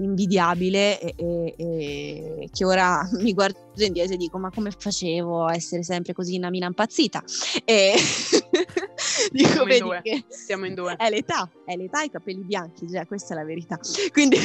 invidiabile 0.00 1.00
e, 1.00 1.14
e- 1.16 1.54
e 1.56 2.48
che 2.52 2.64
ora 2.64 3.08
mi 3.20 3.32
guardo 3.32 3.58
indietro 3.76 4.14
e 4.14 4.16
dico 4.16 4.38
ma 4.38 4.50
come 4.50 4.70
facevo 4.76 5.44
a 5.46 5.54
essere 5.54 5.82
sempre 5.82 6.12
così 6.12 6.36
una 6.36 6.50
mina 6.50 6.66
impazzita 6.66 7.22
e 7.64 7.94
dico 9.32 9.48
Siamo 9.48 9.62
in 9.62 9.68
vedi 9.68 9.80
due. 9.80 10.00
che 10.02 10.24
Siamo 10.28 10.66
in 10.66 10.74
due. 10.74 10.96
è 10.96 11.08
l'età 11.10 11.48
è 11.64 11.76
l'età 11.76 12.02
e 12.02 12.06
i 12.06 12.10
capelli 12.10 12.42
bianchi 12.44 12.86
già 12.86 13.04
questa 13.06 13.34
è 13.34 13.36
la 13.36 13.44
verità 13.44 13.78
quindi, 14.12 14.38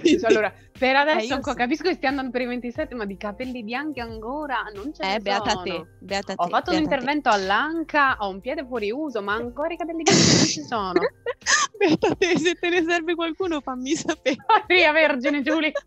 quindi- 0.00 0.24
Allora, 0.24 0.52
per 0.78 0.96
adesso 0.96 1.18
Eh, 1.18 1.24
io 1.26 1.34
ancora- 1.34 1.52
sì. 1.54 1.60
capisco 1.60 1.88
che 1.88 1.94
stia 1.94 2.08
andando 2.08 2.30
per 2.30 2.40
i 2.42 2.46
27, 2.46 2.94
ma 2.94 3.04
di 3.04 3.16
capelli 3.16 3.62
bianchi 3.62 4.00
ancora 4.00 4.62
non 4.74 4.92
ce 4.92 5.04
ne 5.06 5.14
eh, 5.16 5.20
beata 5.20 5.50
sono. 5.50 5.62
te 5.62 5.86
beata 6.00 6.32
Ho 6.36 6.44
te, 6.44 6.50
fatto 6.50 6.70
un 6.70 6.76
beata 6.76 6.76
te. 6.76 6.82
intervento 6.82 7.28
all'anca, 7.28 8.16
ho 8.20 8.28
un 8.28 8.40
piede 8.40 8.64
fuori 8.66 8.90
uso, 8.90 9.22
ma 9.22 9.34
ancora 9.34 9.72
i 9.74 9.76
capelli 9.76 10.02
bianchi 10.02 10.36
non 10.36 10.44
ci 10.46 10.62
sono. 10.62 10.92
beata 11.78 12.14
te 12.14 12.38
se 12.38 12.54
te 12.54 12.68
ne 12.68 12.82
serve 12.86 13.14
qualcuno 13.14 13.60
fammi 13.60 13.94
sapere 13.94 14.36
Maria 14.68 14.92
Vergine 14.92 15.42
Giulia. 15.42 15.70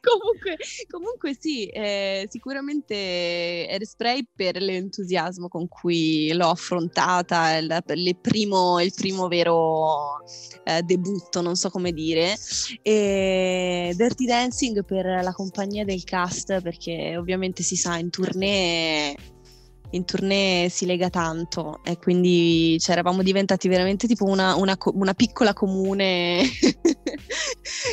comunque, 0.00 0.56
comunque 0.88 1.36
sì, 1.38 1.66
eh, 1.66 2.26
sicuramente 2.30 2.94
Airspray 3.70 4.26
per 4.34 4.60
l'entusiasmo 4.60 5.48
con 5.48 5.66
cui 5.68 6.32
l'ho 6.32 6.48
affrontata, 6.50 7.56
il, 7.56 7.82
il 7.94 8.16
primo, 8.20 8.80
il 8.80 8.92
primo 8.94 9.26
vero 9.28 10.22
eh, 10.64 10.82
debutto, 10.82 11.40
non 11.40 11.56
so 11.56 11.70
come 11.70 11.92
dire, 11.92 12.36
e 12.82 13.65
Dirty 13.94 14.26
Dancing 14.26 14.84
per 14.84 15.04
la 15.22 15.32
compagnia 15.32 15.84
del 15.84 16.04
cast, 16.04 16.60
perché 16.60 17.16
ovviamente 17.16 17.62
si 17.62 17.76
sa, 17.76 17.96
in 17.98 18.10
tournée... 18.10 19.14
In 19.90 20.04
tournée 20.04 20.68
si 20.68 20.86
lega 20.86 21.10
tanto 21.10 21.80
e 21.84 21.98
quindi 21.98 22.76
cioè, 22.78 22.92
eravamo 22.92 23.22
diventati 23.22 23.68
veramente 23.68 24.06
tipo 24.06 24.24
una, 24.24 24.54
una 24.56 24.76
una 24.92 25.14
piccola 25.14 25.52
comune. 25.52 26.42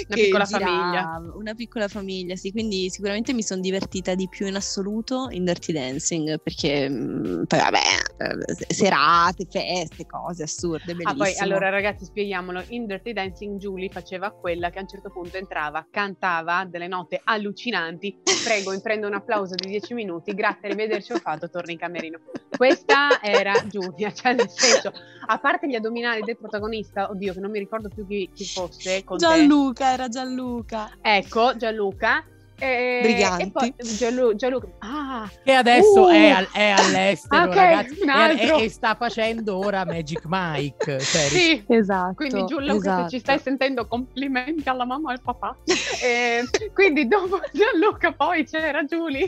Una 0.07 0.15
piccola 0.15 0.43
girava, 0.43 0.65
famiglia. 0.65 1.21
Una 1.35 1.53
piccola 1.53 1.87
famiglia, 1.87 2.35
sì, 2.35 2.51
quindi 2.51 2.89
sicuramente 2.89 3.33
mi 3.33 3.41
sono 3.41 3.61
divertita 3.61 4.15
di 4.15 4.27
più 4.27 4.45
in 4.45 4.55
assoluto 4.55 5.27
in 5.31 5.45
Dirty 5.45 5.71
Dancing 5.73 6.39
perché 6.41 6.89
mm, 6.89 7.43
poi 7.43 7.59
vabbè, 7.59 7.79
eh, 8.17 8.73
serate, 8.73 9.45
feste, 9.49 10.05
cose 10.05 10.43
assurde, 10.43 10.91
Ah, 10.91 10.95
bellissimo. 10.95 11.15
poi 11.15 11.37
allora 11.37 11.69
ragazzi, 11.69 12.05
spieghiamolo. 12.05 12.63
In 12.69 12.85
Dirty 12.85 13.13
Dancing 13.13 13.57
Julie 13.57 13.89
faceva 13.89 14.31
quella 14.31 14.69
che 14.69 14.79
a 14.79 14.81
un 14.81 14.87
certo 14.87 15.09
punto 15.09 15.37
entrava, 15.37 15.85
cantava 15.89 16.65
delle 16.65 16.87
note 16.87 17.21
allucinanti. 17.23 18.21
Prego, 18.43 18.79
prendo 18.81 19.07
un 19.07 19.13
applauso 19.13 19.55
di 19.55 19.69
10 19.69 19.93
minuti. 19.93 20.33
Grazie, 20.33 20.67
arrivederci, 20.67 21.13
ho 21.13 21.19
fatto, 21.19 21.49
torno 21.49 21.71
in 21.71 21.77
camerino. 21.83 22.19
Questa 22.55 23.21
era 23.21 23.53
Giulia, 23.67 24.11
cioè 24.13 24.33
nel 24.33 24.49
senso, 24.49 24.91
a 25.25 25.37
parte 25.37 25.67
gli 25.67 25.75
addominali 25.75 26.21
del 26.21 26.37
protagonista, 26.37 27.09
oddio, 27.09 27.33
che 27.33 27.39
non 27.39 27.51
mi 27.51 27.59
ricordo 27.59 27.89
più 27.89 28.07
chi, 28.07 28.29
chi 28.33 28.45
fosse 28.45 29.03
con 29.03 29.17
te. 29.17 29.25
Gianluca, 29.25 29.91
era 29.91 30.07
Gianluca. 30.07 30.91
Ecco, 31.01 31.55
Gianluca. 31.57 32.23
E, 32.59 32.99
Briganti. 33.01 33.43
E 33.43 33.51
poi 33.51 33.73
Gianlu- 33.97 34.35
Gianluca. 34.35 34.67
Ah, 34.79 35.29
Che 35.43 35.51
adesso 35.51 36.03
Uh! 36.03 36.07
è, 36.09 36.29
al- 36.29 36.47
è 36.53 36.69
all'estero, 36.69 37.43
Ok, 37.45 37.55
ragazzi, 37.55 37.99
un 38.01 38.09
e- 38.09 38.41
e, 38.59 38.63
e 38.63 38.69
sta 38.69 38.95
facendo 38.95 39.57
ora 39.57 39.83
Magic 39.83 40.21
Mike. 40.25 40.99
Cioè, 40.99 41.21
sì. 41.27 41.63
Esatto. 41.67 42.13
Quindi 42.13 42.45
Gianluca, 42.45 42.75
esatto. 42.75 43.03
se 43.03 43.09
ci 43.09 43.19
stai 43.19 43.39
sentendo, 43.39 43.87
complimenti 43.87 44.69
alla 44.69 44.85
mamma 44.85 45.09
e 45.09 45.13
al 45.15 45.21
papà. 45.21 45.57
E 46.01 46.43
quindi 46.73 47.07
dopo 47.07 47.41
Gianluca 47.51 48.13
poi 48.13 48.45
c'era 48.45 48.85
Giulia 48.85 49.27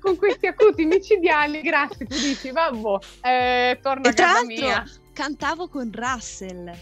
con 0.00 0.16
questi 0.16 0.46
acuti 0.46 0.84
micidiali. 0.84 1.60
Grazie, 1.60 2.06
tu 2.06 2.18
dici, 2.18 2.50
vabbè, 2.50 2.98
eh, 3.22 3.78
torno 3.82 4.06
E 4.06 4.08
a 4.08 4.12
casa 4.12 4.44
mia. 4.44 4.84
cantavo 5.12 5.68
con 5.68 5.90
Russell. 5.92 6.72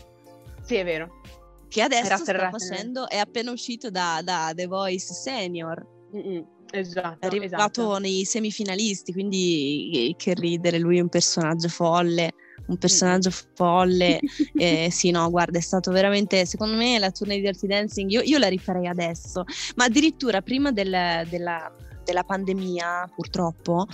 Sì, 0.64 0.76
è 0.76 0.84
vero. 0.84 1.20
Che 1.68 1.82
adesso 1.82 2.08
Russell 2.10 2.22
sta 2.36 2.48
Russell. 2.50 2.68
facendo, 2.76 3.08
è 3.08 3.16
appena 3.18 3.50
uscito 3.50 3.90
da, 3.90 4.20
da 4.22 4.52
The 4.54 4.66
Voice 4.66 5.12
Senior. 5.12 5.84
Mm-mm, 6.14 6.44
Esatto, 6.70 7.18
È 7.20 7.26
arrivato 7.26 7.82
esatto. 7.82 7.98
nei 7.98 8.24
semifinalisti, 8.24 9.12
quindi 9.12 10.14
che 10.18 10.34
ridere, 10.34 10.78
lui 10.78 10.98
è 10.98 11.00
un 11.00 11.08
personaggio 11.08 11.68
folle, 11.68 12.32
un 12.66 12.76
personaggio 12.76 13.30
folle. 13.54 14.18
Eh, 14.58 14.88
sì, 14.90 15.10
no, 15.10 15.28
guarda, 15.30 15.58
è 15.58 15.60
stato 15.60 15.90
veramente, 15.92 16.44
secondo 16.46 16.76
me 16.76 16.98
la 16.98 17.10
tournée 17.10 17.36
di 17.36 17.42
Dirty 17.44 17.66
Dancing, 17.68 18.10
io, 18.10 18.20
io 18.22 18.38
la 18.38 18.48
rifarei 18.48 18.86
adesso, 18.88 19.44
ma 19.76 19.84
addirittura 19.84 20.40
prima 20.42 20.72
del- 20.72 21.26
della, 21.28 21.72
della 22.06 22.22
pandemia, 22.22 23.10
purtroppo, 23.14 23.86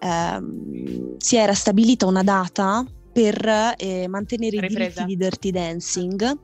ehm, 0.00 1.16
si 1.18 1.36
era 1.36 1.54
stabilita 1.54 2.06
una 2.06 2.22
data 2.22 2.84
per 3.12 3.74
eh, 3.76 4.06
mantenere 4.08 4.56
i 4.56 4.60
Ripresa. 4.60 5.02
diritti 5.02 5.04
di 5.04 5.16
Dirty 5.16 5.50
Dancing 5.50 6.38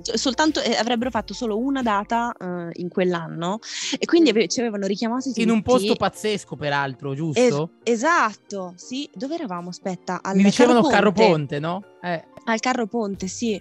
S- 0.00 0.14
Soltanto 0.14 0.60
eh, 0.60 0.76
avrebbero 0.76 1.10
fatto 1.10 1.34
solo 1.34 1.58
una 1.58 1.82
data 1.82 2.32
eh, 2.38 2.68
in 2.74 2.88
quell'anno 2.88 3.58
e 3.98 4.04
quindi 4.06 4.30
ave- 4.30 4.46
ci 4.46 4.60
avevano 4.60 4.86
richiamato 4.86 5.32
In 5.34 5.50
un 5.50 5.60
posto 5.62 5.96
pazzesco, 5.96 6.54
peraltro, 6.54 7.10
Es- 7.10 7.16
giusto? 7.16 7.70
esatto, 7.82 8.74
sì. 8.76 9.10
Dove 9.12 9.34
eravamo? 9.34 9.70
Aspetta, 9.70 10.20
al 10.22 10.36
Mi 10.36 10.44
dicevano 10.44 10.82
Carro 10.82 10.92
Carro 10.92 11.12
Ponte. 11.12 11.30
Ponte, 11.30 11.58
no? 11.58 11.82
Eh, 12.00 12.24
Al 12.44 12.60
Carro 12.60 12.86
Ponte, 12.86 13.26
sì. 13.26 13.60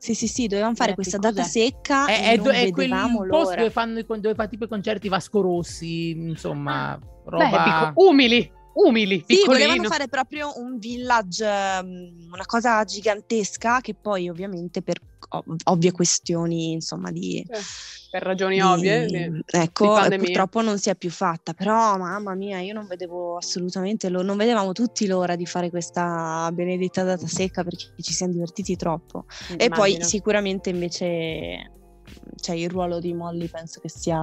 Sì, 0.00 0.14
sì, 0.14 0.28
sì, 0.28 0.46
dovevamo 0.46 0.74
fare 0.74 0.92
Eh, 0.92 0.94
questa 0.94 1.18
data 1.18 1.42
cos'è? 1.42 1.48
secca 1.50 2.06
è, 2.06 2.12
e 2.12 2.20
è, 2.32 2.36
non 2.36 2.44
do- 2.46 2.50
è 2.52 2.70
quel 2.70 2.88
posto 3.28 3.54
dove 3.56 3.70
fanno 3.70 4.00
dove 4.02 4.34
fa 4.34 4.46
tipo 4.46 4.64
i 4.64 4.68
concerti 4.68 5.08
Vasco 5.10 5.42
Rossi, 5.42 6.12
insomma, 6.12 6.98
roba... 7.26 7.48
Beh, 7.50 7.62
picco- 7.90 8.06
umili, 8.08 8.50
umili, 8.72 9.24
Sì, 9.26 9.42
volevano 9.44 9.84
fare 9.84 10.08
proprio 10.08 10.52
un 10.56 10.78
village, 10.78 11.44
ehm, 11.44 12.30
una 12.32 12.46
cosa 12.46 12.82
gigantesca 12.84 13.80
che 13.80 13.94
poi 14.00 14.28
ovviamente 14.28 14.82
per 14.82 15.00
ov- 15.30 15.60
ovvie 15.64 15.92
questioni, 15.92 16.72
insomma, 16.72 17.10
di... 17.10 17.44
per 18.10 18.22
ragioni 18.22 18.56
di- 18.56 18.60
ovvie. 18.62 19.06
di- 19.06 19.42
ecco, 19.46 20.08
di 20.08 20.14
eh, 20.14 20.18
purtroppo 20.18 20.60
non 20.62 20.78
si 20.78 20.90
è 20.90 20.96
più 20.96 21.10
fatta, 21.10 21.52
però 21.52 21.96
mamma 21.96 22.34
mia, 22.34 22.60
io 22.60 22.74
non 22.74 22.86
vedevo 22.86 23.36
assolutamente, 23.36 24.08
lo- 24.08 24.22
non 24.22 24.36
vedevamo 24.36 24.72
tutti 24.72 25.06
l'ora 25.06 25.36
di 25.36 25.46
fare 25.46 25.70
questa 25.70 26.50
benedetta 26.52 27.02
data 27.02 27.26
secca 27.26 27.62
perché 27.62 27.92
ci 28.00 28.12
siamo 28.12 28.32
divertiti 28.32 28.76
troppo. 28.76 29.24
E 29.56 29.68
poi 29.68 29.90
immagino. 29.90 30.04
sicuramente 30.04 30.70
invece 30.70 31.72
cioè, 32.36 32.56
il 32.56 32.70
ruolo 32.70 32.98
di 32.98 33.12
Molly 33.14 33.48
penso 33.48 33.80
che 33.80 33.88
sia 33.88 34.18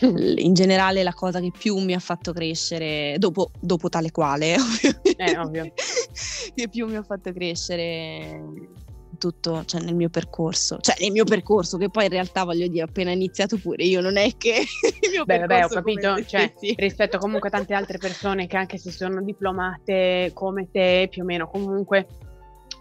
in 0.00 0.54
generale 0.54 1.02
la 1.02 1.12
cosa 1.14 1.40
che 1.40 1.50
più 1.56 1.76
mi 1.78 1.94
ha 1.94 1.98
fatto 1.98 2.32
crescere 2.32 3.16
dopo, 3.18 3.50
dopo 3.60 3.88
tale 3.88 4.10
quale 4.10 4.54
ovviamente, 4.58 5.14
Eh, 5.16 5.38
ovvio. 5.38 5.72
che 6.54 6.68
più 6.68 6.86
mi 6.86 6.96
ha 6.96 7.02
fatto 7.02 7.32
crescere 7.32 8.42
tutto 9.16 9.64
cioè, 9.64 9.80
nel 9.80 9.94
mio 9.94 10.10
percorso 10.10 10.78
cioè 10.80 10.96
nel 10.98 11.12
mio 11.12 11.24
percorso 11.24 11.76
che 11.78 11.88
poi 11.88 12.04
in 12.04 12.10
realtà 12.10 12.42
voglio 12.44 12.66
dire 12.66 12.82
ho 12.82 12.86
appena 12.86 13.12
iniziato 13.12 13.56
pure 13.58 13.84
io 13.84 14.00
non 14.00 14.16
è 14.16 14.30
che 14.36 14.64
il 15.02 15.10
mio 15.12 15.24
Beh, 15.24 15.38
vabbè, 15.38 15.54
ho 15.64 15.68
percorso 15.68 15.82
come 15.82 15.94
capito, 15.94 16.14
te 16.16 16.26
cioè, 16.26 16.52
stessi. 16.56 16.74
rispetto 16.76 17.18
comunque 17.18 17.48
a 17.48 17.52
tante 17.52 17.74
altre 17.74 17.98
persone 17.98 18.46
che 18.48 18.56
anche 18.56 18.76
se 18.76 18.90
sono 18.90 19.22
diplomate 19.22 20.32
come 20.34 20.68
te, 20.70 21.06
più 21.10 21.22
o 21.22 21.24
meno 21.24 21.46
comunque 21.48 22.06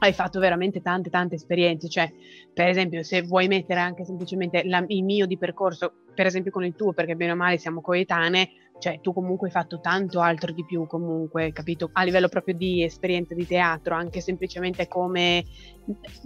hai 0.05 0.13
fatto 0.13 0.39
veramente 0.39 0.81
tante 0.81 1.09
tante 1.09 1.35
esperienze, 1.35 1.89
cioè 1.89 2.11
per 2.53 2.67
esempio 2.67 3.03
se 3.03 3.21
vuoi 3.21 3.47
mettere 3.47 3.79
anche 3.79 4.05
semplicemente 4.05 4.63
la- 4.65 4.83
il 4.87 5.03
mio 5.03 5.25
di 5.25 5.37
percorso, 5.37 5.93
per 6.13 6.25
esempio 6.25 6.51
con 6.51 6.63
il 6.63 6.75
tuo, 6.75 6.93
perché 6.93 7.15
bene 7.15 7.31
o 7.31 7.35
male 7.35 7.57
siamo 7.57 7.81
coetanee, 7.81 8.49
cioè 8.79 8.99
tu 9.01 9.13
comunque 9.13 9.47
hai 9.47 9.53
fatto 9.53 9.79
tanto 9.79 10.19
altro 10.19 10.51
di 10.51 10.65
più 10.65 10.85
comunque, 10.87 11.51
capito? 11.53 11.89
A 11.93 12.03
livello 12.03 12.27
proprio 12.27 12.55
di 12.55 12.83
esperienza 12.83 13.33
di 13.33 13.47
teatro, 13.47 13.95
anche 13.95 14.19
semplicemente 14.19 14.87
come 14.87 15.45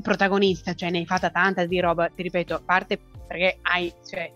protagonista, 0.01 0.73
cioè 0.73 0.89
ne 0.89 0.99
hai 0.99 1.05
fatta 1.05 1.29
tanta 1.29 1.65
di 1.65 1.79
roba, 1.79 2.07
ti 2.09 2.23
ripeto, 2.23 2.55
a 2.55 2.61
parte 2.63 2.99
perché 3.27 3.59
hai, 3.61 3.93
cioè, 4.09 4.31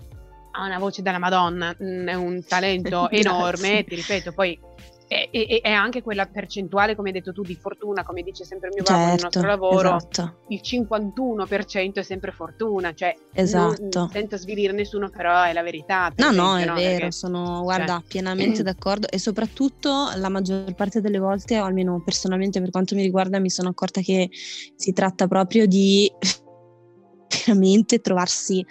ha 0.51 0.65
una 0.65 0.79
voce 0.79 1.01
della 1.01 1.17
Madonna, 1.17 1.75
mm, 1.81 2.07
è 2.07 2.13
un 2.13 2.43
talento 2.45 3.09
enorme, 3.11 3.83
ti 3.85 3.95
ripeto, 3.95 4.33
poi 4.33 4.59
è, 5.11 5.29
è- 5.29 5.59
è 5.61 5.71
anche 5.71 6.01
quella 6.01 6.25
percentuale, 6.25 6.95
come 6.95 7.09
hai 7.09 7.15
detto 7.15 7.33
tu, 7.33 7.41
di 7.43 7.55
fortuna, 7.55 8.03
come 8.03 8.21
dice 8.21 8.45
sempre 8.45 8.69
mio 8.73 8.83
babbo 8.83 8.97
nel 8.99 9.19
certo 9.19 9.23
nostro 9.41 9.45
lavoro, 9.47 9.95
esatto 9.97 10.39
il 10.47 10.61
51% 10.63 11.99
è 11.99 12.03
sempre 12.03 12.31
fortuna, 12.31 12.93
cioè 12.93 13.13
esatto 13.33 13.87
non- 13.99 14.09
senza 14.09 14.37
svilire 14.37 14.71
nessuno, 14.71 15.09
però 15.09 15.43
è 15.43 15.51
la 15.51 15.63
verità. 15.63 16.11
per 16.15 16.25
No, 16.25 16.31
no, 16.31 16.57
è 16.57 16.65
vero, 16.65 16.75
Perché- 16.75 17.11
sono 17.11 17.61
guarda, 17.63 17.93
cioè- 17.97 18.03
pienamente 18.07 18.63
d'accordo 18.63 19.09
e 19.09 19.19
soprattutto 19.19 20.11
la 20.15 20.29
maggior 20.29 20.73
parte 20.75 21.01
delle 21.01 21.19
volte, 21.19 21.59
o 21.59 21.65
almeno 21.65 22.01
personalmente 22.03 22.61
per 22.61 22.69
quanto 22.69 22.95
mi 22.95 23.01
riguarda, 23.01 23.37
mi 23.39 23.49
sono 23.49 23.67
accorta 23.69 23.99
che 23.99 24.29
si 24.31 24.93
tratta 24.93 25.27
proprio 25.27 25.65
di 25.65 26.09
veramente 27.45 27.99
trovarsi 27.99 28.65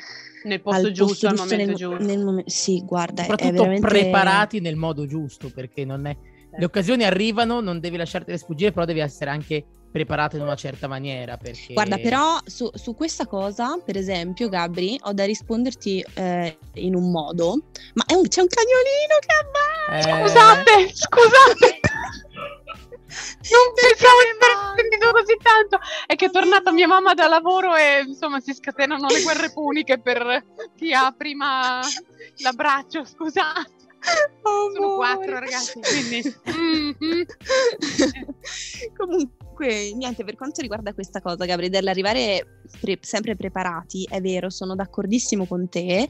nel 0.44 0.60
posto 0.62 0.86
al 0.86 0.92
giusto, 0.92 1.04
posto 1.06 1.26
al 1.28 1.34
giusto 1.34 1.54
momento 1.54 1.66
nel, 1.66 1.76
giusto. 1.98 2.04
nel 2.14 2.24
momen- 2.24 2.46
Sì, 2.46 2.82
guarda, 2.84 3.22
è 3.22 3.26
soprattutto 3.26 3.52
veramente 3.52 3.86
preparati 3.86 4.60
nel 4.60 4.76
modo 4.76 5.06
giusto, 5.06 5.50
perché 5.54 5.84
non 5.84 6.06
è... 6.06 6.16
le 6.56 6.64
occasioni 6.64 7.04
arrivano, 7.04 7.60
non 7.60 7.80
devi 7.80 7.96
lasciartele 7.96 8.38
sfuggire, 8.38 8.72
però 8.72 8.84
devi 8.84 9.00
essere 9.00 9.30
anche 9.30 9.64
preparato 9.90 10.36
in 10.36 10.42
una 10.42 10.54
certa 10.54 10.86
maniera. 10.86 11.36
Perché... 11.36 11.72
Guarda, 11.72 11.98
però 11.98 12.38
su, 12.44 12.70
su 12.74 12.94
questa 12.94 13.26
cosa, 13.26 13.78
per 13.84 13.96
esempio, 13.96 14.48
Gabri, 14.48 14.98
ho 15.02 15.12
da 15.12 15.24
risponderti 15.24 16.04
eh, 16.14 16.58
in 16.74 16.94
un 16.94 17.10
modo, 17.10 17.54
ma 17.94 18.04
è 18.06 18.14
un- 18.14 18.28
c'è 18.28 18.40
un 18.40 18.46
cagnolino 18.48 19.18
che 19.20 19.34
abbaiato! 19.40 20.08
Eh, 20.08 20.28
Scusate, 20.28 20.90
scusate. 20.94 21.80
Non 23.50 23.74
pensavo 23.74 24.18
di 24.22 24.30
aver 24.38 24.74
sentito 24.76 25.10
così 25.10 25.36
tanto. 25.42 25.78
È 26.06 26.14
che 26.14 26.26
è 26.26 26.30
tornata 26.30 26.70
mia 26.70 26.86
mamma 26.86 27.12
da 27.14 27.26
lavoro 27.26 27.74
e 27.74 28.04
insomma 28.06 28.38
si 28.38 28.54
scatenano 28.54 29.08
le 29.08 29.22
guerre 29.22 29.50
puniche 29.52 29.98
per 30.00 30.44
chi 30.76 30.92
ha 30.92 31.12
prima 31.16 31.80
l'abbraccio. 32.42 33.04
Scusate. 33.04 33.78
Sono 34.72 34.94
quattro 34.94 35.38
ragazzi, 35.38 35.80
quindi. 35.80 36.22
Comunque, 38.96 39.92
niente, 39.94 40.24
per 40.24 40.36
quanto 40.36 40.60
riguarda 40.60 40.94
questa 40.94 41.20
cosa, 41.20 41.44
Gabri, 41.44 41.68
dell'arrivare 41.68 42.62
pre- 42.80 42.98
sempre 43.02 43.36
preparati, 43.36 44.06
è 44.10 44.20
vero, 44.20 44.50
sono 44.50 44.74
d'accordissimo 44.74 45.46
con 45.46 45.68
te, 45.68 46.08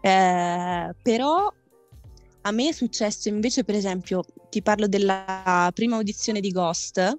eh, 0.00 0.94
però 1.02 1.52
a 2.42 2.50
me 2.50 2.68
è 2.68 2.72
successo 2.72 3.28
invece, 3.28 3.64
per 3.64 3.74
esempio, 3.74 4.24
ti 4.48 4.62
parlo 4.62 4.86
della 4.86 5.70
prima 5.74 5.96
audizione 5.96 6.40
di 6.40 6.50
Ghost, 6.50 7.18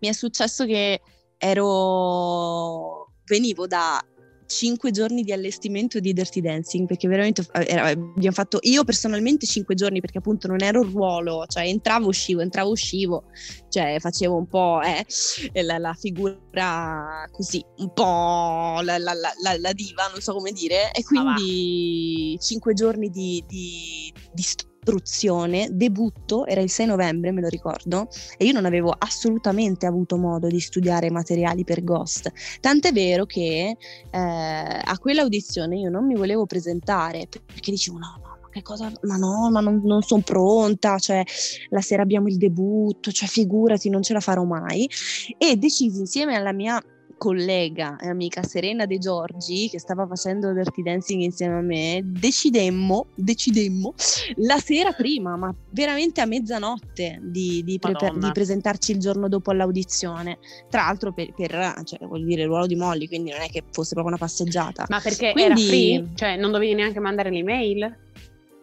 mi 0.00 0.08
è 0.08 0.12
successo 0.12 0.66
che 0.66 1.00
ero, 1.38 3.12
venivo 3.24 3.66
da 3.66 4.04
cinque 4.50 4.90
giorni 4.90 5.22
di 5.22 5.32
allestimento 5.32 6.00
di 6.00 6.12
Dirty 6.12 6.40
Dancing 6.40 6.86
perché 6.86 7.06
veramente 7.06 7.42
eh, 7.52 7.66
era- 7.68 7.86
abbiamo 7.86 8.34
fatto 8.34 8.58
io 8.62 8.82
personalmente 8.84 9.46
cinque 9.46 9.74
giorni 9.76 10.00
perché 10.00 10.18
appunto 10.18 10.48
non 10.48 10.60
ero 10.62 10.82
il 10.82 10.90
ruolo 10.90 11.44
cioè 11.46 11.64
entravo 11.66 12.08
uscivo 12.08 12.40
entravo 12.40 12.70
uscivo 12.70 13.24
cioè 13.68 13.96
facevo 14.00 14.36
un 14.36 14.46
po' 14.48 14.80
eh, 14.82 15.62
la, 15.62 15.78
la 15.78 15.94
figura 15.94 17.24
così 17.30 17.64
un 17.78 17.92
po' 17.92 18.80
la, 18.82 18.98
la- 18.98 19.14
la- 19.14 19.72
diva 19.72 20.08
non 20.10 20.20
so 20.20 20.32
come 20.34 20.50
dire 20.50 20.90
e 20.92 21.00
Ah, 21.00 21.02
quindi 21.04 22.36
cinque 22.40 22.74
giorni 22.74 23.08
di, 23.08 23.42
di, 23.46 24.12
di 24.32 24.42
istruzione 24.80 25.68
debutto 25.70 26.46
era 26.46 26.60
il 26.60 26.70
6 26.70 26.86
novembre 26.86 27.32
me 27.32 27.42
lo 27.42 27.48
ricordo 27.48 28.08
e 28.38 28.46
io 28.46 28.52
non 28.52 28.64
avevo 28.64 28.94
assolutamente 28.96 29.84
avuto 29.86 30.16
modo 30.16 30.48
di 30.48 30.58
studiare 30.58 31.10
materiali 31.10 31.64
per 31.64 31.84
Ghost 31.84 32.32
tant'è 32.60 32.90
vero 32.92 33.26
che 33.26 33.76
eh, 34.10 34.18
a 34.18 34.98
quell'audizione 34.98 35.78
io 35.78 35.90
non 35.90 36.06
mi 36.06 36.14
volevo 36.14 36.46
presentare 36.46 37.28
perché 37.28 37.70
dicevo 37.70 37.98
no, 37.98 38.20
no, 38.22 38.48
che 38.48 38.62
cosa, 38.62 38.90
ma 39.02 39.16
no, 39.16 39.50
ma 39.50 39.60
non, 39.60 39.80
non 39.84 40.02
sono 40.02 40.22
pronta, 40.22 40.98
cioè 40.98 41.22
la 41.68 41.80
sera 41.80 42.02
abbiamo 42.02 42.26
il 42.26 42.36
debutto, 42.36 43.12
cioè 43.12 43.28
figurati, 43.28 43.88
non 43.88 44.02
ce 44.02 44.12
la 44.12 44.18
farò 44.18 44.42
mai. 44.42 44.90
E 45.38 45.56
decisi 45.56 46.00
insieme 46.00 46.34
alla 46.34 46.52
mia 46.52 46.82
collega 47.20 47.98
e 47.98 48.08
amica 48.08 48.42
Serena 48.42 48.86
De 48.86 48.96
Giorgi 48.96 49.68
che 49.68 49.78
stava 49.78 50.06
facendo 50.06 50.54
Dirty 50.54 50.82
Dancing 50.82 51.20
insieme 51.20 51.58
a 51.58 51.60
me 51.60 52.00
decidemmo, 52.02 53.08
decidemmo 53.14 53.92
la 54.36 54.56
sera 54.56 54.92
prima 54.92 55.36
ma 55.36 55.54
veramente 55.68 56.22
a 56.22 56.24
mezzanotte 56.24 57.18
di, 57.20 57.62
di, 57.62 57.78
Madonna. 57.82 58.28
di 58.28 58.32
presentarci 58.32 58.92
il 58.92 59.00
giorno 59.00 59.28
dopo 59.28 59.50
all'audizione 59.50 60.38
tra 60.70 60.86
l'altro 60.86 61.12
per, 61.12 61.34
per 61.34 61.82
cioè, 61.84 61.98
vuol 62.06 62.24
dire 62.24 62.40
il 62.40 62.48
ruolo 62.48 62.66
di 62.66 62.74
Molly 62.76 63.06
quindi 63.06 63.32
non 63.32 63.42
è 63.42 63.50
che 63.50 63.64
fosse 63.70 63.90
proprio 63.92 64.14
una 64.14 64.24
passeggiata 64.24 64.86
Ma 64.88 65.00
perché 65.00 65.32
Quindi- 65.32 65.60
era 65.60 65.68
free? 65.68 66.08
Cioè, 66.14 66.36
non 66.36 66.50
dovevi 66.52 66.72
neanche 66.72 67.00
mandare 67.00 67.28
l'email? 67.28 67.96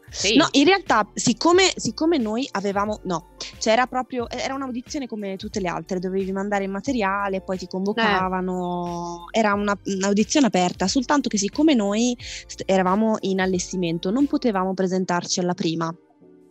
Sì. 0.10 0.36
No, 0.38 0.48
in 0.52 0.64
realtà, 0.66 1.10
siccome, 1.14 1.72
siccome 1.76 2.18
noi 2.18 2.48
avevamo, 2.52 3.00
no, 3.04 3.36
c'era 3.60 3.86
proprio, 3.88 4.30
era 4.30 4.54
un'audizione 4.54 5.06
come 5.06 5.36
tutte 5.36 5.60
le 5.60 5.68
altre, 5.68 6.00
dovevi 6.00 6.32
mandare 6.32 6.64
il 6.64 6.70
materiale, 6.70 7.42
poi 7.42 7.58
ti 7.58 7.68
convocavano, 7.68 9.26
era 9.32 9.54
una- 9.54 9.78
un'audizione 9.84 10.48
aperta, 10.48 10.88
soltanto 10.88 11.30
che 11.30 11.38
siccome 11.38 11.74
noi 11.74 12.18
eravamo 12.66 13.18
in 13.22 13.42
allestimento, 13.42 14.10
non 14.10 14.28
potevamo 14.28 14.74
presentarci 14.74 15.40
alla 15.40 15.54
prima 15.54 15.94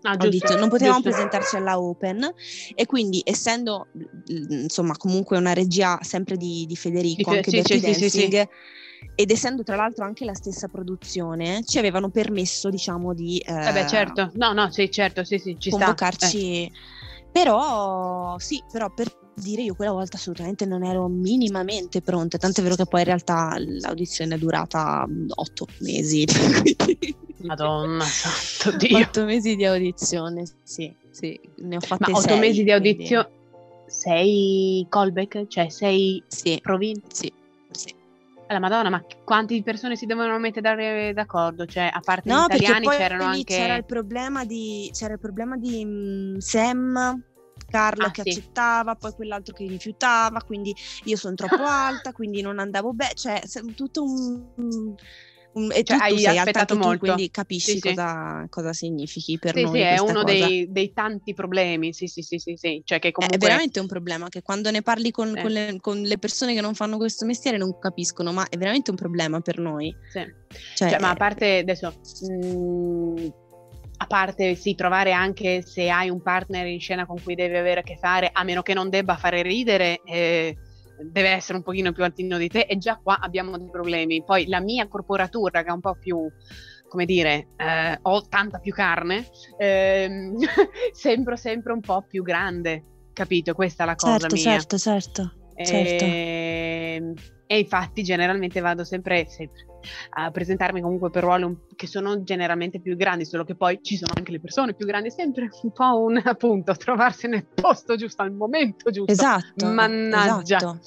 Ah, 0.03 0.11
giusto, 0.13 0.25
audizione, 0.27 0.61
non 0.61 0.69
potevamo 0.69 0.95
giusto. 1.01 1.11
presentarci 1.11 1.57
alla 1.57 1.81
Open 1.81 2.33
e 2.75 2.87
quindi 2.87 3.23
essendo, 3.25 3.89
mm, 3.97 4.61
insomma, 4.63 4.97
comunque 4.97 5.37
una 5.37 5.53
regia 5.53 5.99
sempre 6.03 6.37
di, 6.37 6.65
di 6.69 6.77
Federico, 6.77 7.31
Di 7.31 7.37
anche 7.37 7.51
sì, 7.51 7.57
Dirty 7.57 7.79
sì, 7.81 7.95
sì, 7.95 8.09
sì, 8.11 8.29
Dancing, 8.29 8.49
ed 9.15 9.31
essendo 9.31 9.63
tra 9.63 9.77
l'altro 9.77 10.05
anche 10.05 10.25
la 10.25 10.35
stessa 10.35 10.69
produzione, 10.69 11.63
ci 11.65 11.79
avevano 11.79 12.11
permesso, 12.11 12.69
diciamo, 12.71 13.15
di... 13.15 13.39
eh, 13.39 13.69
Eh 13.69 13.73
beh, 13.73 13.87
certo. 13.87 14.31
No, 14.35 14.53
no, 14.53 14.71
sì, 14.71 14.91
certo, 14.91 15.25
sì, 15.25 15.39
sì, 15.39 15.57
ci 15.59 15.71
sta. 15.71 15.77
Eh. 15.77 15.81
convocarci. 15.83 16.71
Però 17.33 18.39
sì, 18.39 18.63
però 18.73 18.91
per 18.93 19.13
dire 19.35 19.61
io 19.63 19.75
quella 19.75 19.93
volta 19.93 20.17
assolutamente 20.17 20.65
non 20.65 20.83
ero 20.83 21.07
minimamente 21.09 22.01
pronta, 22.01 22.39
tant'è 22.39 22.63
vero 22.63 22.75
che 22.75 22.87
poi 22.87 23.01
in 23.01 23.07
realtà 23.07 23.55
l'audizione 23.59 24.37
è 24.37 24.39
durata 24.39 25.05
otto 25.35 25.67
mesi. 25.81 26.23
Eh, 26.23 27.15
Madonna, 27.45 28.05
santo 28.05 28.77
Dio. 28.79 28.97
Otto 28.99 29.25
mesi 29.27 29.55
di 29.57 29.67
audizione, 29.67 30.45
sì, 30.63 30.91
sì, 31.11 31.39
ne 31.57 31.77
ho 31.77 31.81
Ma 31.81 31.87
fatte 31.87 32.11
otto 32.13 32.21
sei, 32.21 32.39
mesi 32.39 32.65
di 32.65 32.71
quindi- 32.71 32.89
audizione. 32.89 33.31
Sei 33.89 34.85
callback? 34.89 35.47
Cioè, 35.47 35.69
sei 35.69 36.23
Sì, 36.27 36.59
provin? 36.61 37.01
sì, 37.13 37.31
La 38.49 38.61
Madonna, 38.61 38.91
ma 38.91 39.05
quante 39.25 39.61
persone 39.63 39.97
si 39.97 40.07
devono 40.07 40.39
mettere 40.39 41.13
d'accordo? 41.13 41.67
Cioè, 41.67 41.91
a 41.93 42.01
parte 42.01 42.29
No, 42.29 42.43
gli 42.43 42.45
italiani 42.45 42.89
c'erano 42.89 43.25
anche... 43.25 43.45
c'era 43.45 43.75
il 43.75 43.85
problema 43.85 44.45
di, 44.45 44.89
c'era 44.93 45.15
il 45.15 45.19
problema 45.21 45.57
di 45.57 45.85
mm, 45.85 46.37
Sam, 46.39 47.23
Carla 47.69 48.07
Ah, 48.07 48.11
che 48.11 48.23
sì. 48.23 48.29
accettava, 48.31 48.95
poi 48.95 49.13
quell'altro 49.13 49.53
che 49.53 49.67
rifiutava, 49.67 50.43
quindi 50.43 50.75
io 51.05 51.17
sono 51.17 51.35
troppo 51.35 51.65
alta, 51.67 52.13
quindi 52.13 52.41
non 52.41 52.59
andavo 52.61 52.93
bene, 52.93 53.15
cioè 53.15 53.41
tutto 53.75 54.05
un... 54.05 54.95
un- 55.57 55.71
e 55.73 55.83
Cioè, 55.85 55.97
hai 55.99 56.19
sei 56.19 56.39
aspettato 56.39 56.75
tu, 56.75 56.81
molto. 56.81 56.99
quindi 56.99 57.31
capisci 57.31 57.73
Sì, 57.73 57.79
sì. 57.79 57.89
cosa, 57.89 58.47
cosa 58.49 58.73
significhi 58.73 59.39
per 59.39 59.55
Sì, 59.55 59.63
noi 59.63 59.73
sì, 59.73 59.79
è 59.81 59.99
uno 59.99 60.23
cosa. 60.23 60.25
dei, 60.25 60.67
dei 60.71 60.93
tanti 60.93 61.35
problemi, 61.35 61.93
sì, 61.93 62.07
sì, 62.07 62.23
sì, 62.23 62.39
sì, 62.39 62.57
sì. 62.57 62.83
Cioè 62.85 62.99
che 62.99 63.09
È- 63.09 63.13
comunque... 63.13 63.39
È 63.39 63.41
veramente 63.41 63.81
un 63.81 63.87
problema 63.87 64.29
che 64.29 64.43
quando 64.43 64.71
ne 64.71 64.83
parli 64.83 65.11
con, 65.11 65.33
Sì. 65.35 65.41
con 65.41 65.51
le, 65.51 65.77
con 65.81 66.01
le 66.01 66.19
persone 66.19 66.55
che 66.55 66.61
non 66.61 66.75
fanno 66.75 66.97
questo 66.99 67.25
mestiere 67.25 67.57
non 67.57 67.79
capiscono, 67.79 68.33
ma 68.33 68.47
è 68.49 68.57
veramente 68.57 68.91
un 68.91 68.97
problema 68.97 69.41
per 69.41 69.59
noi. 69.59 69.95
sì. 70.11 70.21
Cioè, 70.75 70.91
Cioè, 70.91 70.99
ma 71.01 71.11
a 71.11 71.15
parte 71.17 71.59
adesso, 71.59 71.93
mh, 72.21 73.27
a 73.99 74.07
parte 74.07 74.55
sì, 74.57 74.75
trovare 74.75 75.13
anche 75.13 75.63
se 75.63 75.89
hai 75.89 76.11
un 76.11 76.21
partner 76.21 76.67
in 76.67 76.81
scena 76.81 77.07
con 77.07 77.17
cui 77.23 77.35
devi 77.35 77.57
avere 77.57 77.81
a 77.81 77.83
che 77.83 77.97
fare, 77.99 78.29
a 78.33 78.45
meno 78.45 78.61
che 78.63 78.75
non 78.75 78.91
debba 78.91 79.17
fare 79.17 79.41
ridere, 79.43 80.01
eh, 80.05 80.55
deve 81.01 81.31
essere 81.31 81.59
un 81.59 81.65
pochino 81.65 81.93
più 81.93 82.05
altino 82.05 82.39
di 82.39 82.49
te, 82.49 82.61
e 82.61 82.77
già 82.79 82.99
qua 83.03 83.19
abbiamo 83.21 83.57
dei 83.59 83.71
problemi. 83.71 84.25
Poi 84.25 84.47
la 84.47 84.61
mia 84.61 84.89
corporatura, 84.89 85.63
che 85.63 85.69
è 85.69 85.73
un 85.73 85.81
po' 85.81 85.97
più, 85.99 86.19
come 86.89 87.05
dire, 87.05 87.49
eh, 87.57 87.99
ho 88.01 88.27
tanta 88.29 88.59
più 88.59 88.73
carne, 88.73 89.27
ehm, 89.59 90.37
sembro 90.93 91.37
sempre 91.37 91.73
un 91.73 91.81
po' 91.81 92.05
più 92.07 92.23
grande, 92.23 92.85
capito? 93.13 93.55
Questa 93.55 93.85
è 93.85 93.87
la 93.87 93.95
cosa 93.95 94.19
certo, 94.19 94.35
mia. 94.35 94.45
certo, 94.45 94.79
certo. 94.79 95.33
certo. 95.63 96.05
E, 96.05 97.13
e 97.47 97.59
infatti 97.59 98.03
generalmente 98.03 98.61
vado 98.61 98.85
sempre, 98.85 99.27
sempre 99.29 99.65
a 100.11 100.31
presentarmi 100.31 100.81
comunque 100.81 101.11
per 101.11 101.23
ruoli 101.23 101.45
un- 101.45 101.57
che 101.75 101.87
sono 101.87 102.23
generalmente 102.23 102.81
più 102.81 102.97
grandi, 102.97 103.25
solo 103.25 103.45
che 103.45 103.55
poi 103.57 103.79
ci 103.83 103.97
sono 103.97 104.13
anche 104.17 104.33
le 104.33 104.41
persone 104.41 104.75
più 104.75 104.87
grandi, 104.87 105.11
sempre 105.11 105.49
un 105.63 105.73
po' 105.73 106.01
un 106.03 106.17
appunto 106.25 106.75
trovarsi 106.77 107.27
nel 107.29 107.47
posto 107.47 107.97
giusto 107.97 108.23
al 108.23 108.33
momento 108.33 108.91
giusto. 108.91 109.11
Esatto. 109.13 109.67
Mannaggia. 109.67 110.57
Esatto. 110.57 110.81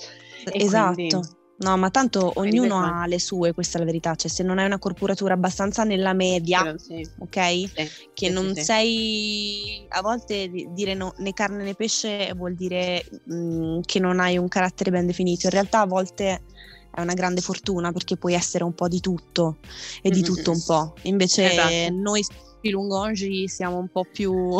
E 0.51 0.63
esatto. 0.63 0.93
quindi- 0.93 1.37
No, 1.61 1.75
ma 1.75 1.89
tanto 1.89 2.31
ognuno 2.35 2.77
ha 2.79 3.05
le 3.05 3.19
sue, 3.19 3.51
questa 3.53 3.75
è 3.75 3.81
la 3.81 3.85
verità. 3.85 4.15
Cioè, 4.15 4.31
se 4.31 4.43
non 4.43 4.59
hai 4.59 4.65
una 4.65 4.79
corporatura 4.79 5.33
abbastanza 5.33 5.83
nella 5.83 6.13
media, 6.13 6.73
Sì, 6.77 7.05
ok? 7.17 7.37
sì, 7.53 7.69
Che 8.13 8.27
sì, 8.27 8.31
non 8.31 8.55
sei 8.55 9.85
a 9.89 10.01
volte 10.01 10.47
di- 10.47 10.69
dire 10.71 10.93
no- 10.93 11.13
né 11.17 11.33
carne 11.33 11.65
né 11.65 11.73
pesce 11.73 12.31
vuol 12.33 12.55
dire 12.55 13.03
mm, 13.29 13.79
che 13.81 13.99
non 13.99 14.21
hai 14.21 14.37
un 14.37 14.47
carattere 14.47 14.89
ben 14.89 15.05
definito. 15.05 15.47
In 15.47 15.51
realtà 15.51 15.81
a 15.81 15.85
volte 15.85 16.43
è 16.93 17.01
una 17.01 17.13
grande 17.13 17.41
fortuna 17.41 17.91
perché 17.91 18.17
puoi 18.17 18.33
essere 18.33 18.63
un 18.63 18.73
po' 18.73 18.87
di 18.87 18.99
tutto 18.99 19.57
e 20.01 20.09
di 20.09 20.19
Mm, 20.19 20.21
mm, 20.21 20.25
tutto 20.25 20.51
mm. 20.51 20.53
un 20.53 20.63
po'. 20.65 20.93
Invece 21.03 21.51
Esatto. 21.51 21.93
noi 21.93 22.23
lungongi 22.63 23.47
siamo 23.47 23.77
un 23.77 23.87
po' 23.87 24.03
più 24.03 24.59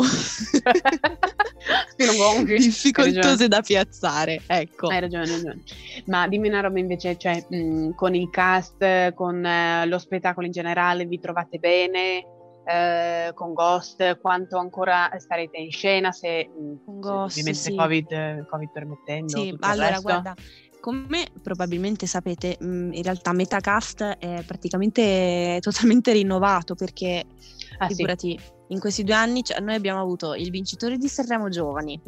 difficoltose 2.46 3.48
da 3.48 3.60
piazzare. 3.60 4.40
Ecco. 4.46 4.88
Hai 4.88 5.00
ragione, 5.00 5.24
hai 5.24 5.30
ragione. 5.30 5.62
Ma 6.06 6.26
dimmi 6.26 6.48
una 6.48 6.60
roba 6.60 6.78
invece, 6.78 7.16
cioè, 7.18 7.44
mh, 7.48 7.90
con 7.94 8.14
il 8.14 8.30
cast, 8.30 9.12
con 9.14 9.44
eh, 9.44 9.86
lo 9.86 9.98
spettacolo 9.98 10.46
in 10.46 10.52
generale, 10.52 11.04
vi 11.04 11.20
trovate 11.20 11.58
bene? 11.58 12.24
Eh, 12.64 13.32
con 13.34 13.52
Ghost, 13.52 14.20
quanto 14.20 14.56
ancora 14.58 15.10
starete 15.16 15.58
in 15.58 15.70
scena? 15.70 16.12
Se, 16.12 16.48
mh, 16.48 16.84
Con 16.84 16.94
se 16.94 17.00
Ghost, 17.00 17.38
ovviamente 17.38 17.60
sì. 17.60 17.74
COVID, 17.74 18.46
COVID 18.46 18.70
permettendo. 18.70 19.38
Sì, 19.38 19.50
tutto 19.50 19.66
il 19.66 19.72
allora 19.72 19.98
guarda, 20.00 20.34
come 20.80 21.28
probabilmente 21.42 22.06
sapete, 22.06 22.56
in 22.60 23.02
realtà 23.02 23.32
Metacast 23.32 24.02
è 24.18 24.42
praticamente 24.46 25.58
totalmente 25.60 26.12
rinnovato 26.12 26.74
perché 26.74 27.24
Ah, 27.78 27.88
sì. 27.88 27.94
figurati, 27.94 28.38
in 28.68 28.78
questi 28.78 29.04
due 29.04 29.14
anni 29.14 29.42
cioè, 29.42 29.60
noi 29.60 29.74
abbiamo 29.74 30.00
avuto 30.00 30.34
il 30.34 30.50
vincitore 30.50 30.98
di 30.98 31.08
Sanremo 31.08 31.48
Giovani. 31.48 31.98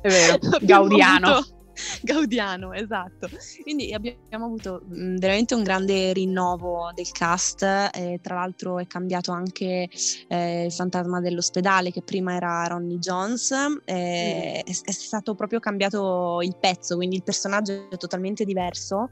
È 0.00 0.08
vero, 0.08 0.38
Gaudiano. 0.60 1.26
avuto- 1.28 1.56
Gaudiano, 2.02 2.72
esatto. 2.72 3.28
Quindi 3.62 3.92
abbiamo 3.92 4.44
avuto 4.44 4.82
mh, 4.86 5.16
veramente 5.18 5.54
un 5.54 5.62
grande 5.62 6.12
rinnovo 6.12 6.90
del 6.94 7.10
cast. 7.10 7.62
eh, 7.62 8.18
tra 8.22 8.34
l'altro 8.36 8.78
è 8.78 8.86
cambiato 8.86 9.32
anche 9.32 9.88
eh, 10.28 10.64
il 10.64 10.72
fantasma 10.72 11.20
dell'ospedale, 11.20 11.90
che 11.90 12.02
prima 12.02 12.34
era 12.34 12.66
Ronnie 12.66 12.98
Jones. 12.98 13.52
eh, 13.84 14.62
è, 14.62 14.64
è 14.64 14.90
stato 14.92 15.34
proprio 15.34 15.60
cambiato 15.60 16.40
il 16.42 16.56
pezzo, 16.58 16.96
quindi 16.96 17.16
il 17.16 17.22
personaggio 17.22 17.88
è 17.90 17.96
totalmente 17.96 18.44
diverso. 18.44 19.10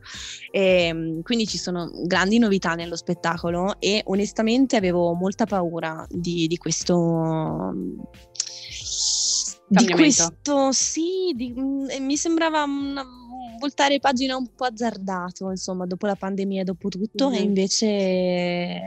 E, 0.50 1.20
quindi 1.22 1.46
ci 1.46 1.58
sono 1.58 1.90
grandi 2.04 2.38
novità 2.38 2.74
nello 2.74 2.96
spettacolo 2.96 3.76
e 3.78 4.02
onestamente 4.06 4.76
avevo 4.76 5.12
molta 5.14 5.44
paura 5.46 6.04
di, 6.08 6.46
di 6.46 6.56
questo. 6.56 7.72
Di 9.68 9.88
questo 9.88 10.70
sì, 10.72 11.32
di- 11.34 11.54
e 11.88 11.98
mi 12.00 12.16
sembrava 12.16 12.62
una- 12.62 13.02
un 13.02 13.58
voltare 13.58 13.98
pagina 13.98 14.36
un 14.36 14.48
po' 14.54 14.64
azzardato, 14.64 15.50
insomma, 15.50 15.86
dopo 15.86 16.06
la 16.06 16.14
pandemia 16.14 16.60
e 16.60 16.64
dopo 16.64 16.88
tutto, 16.88 17.30
e 17.30 17.38
Mhm. 17.38 17.44
invece 17.44 18.80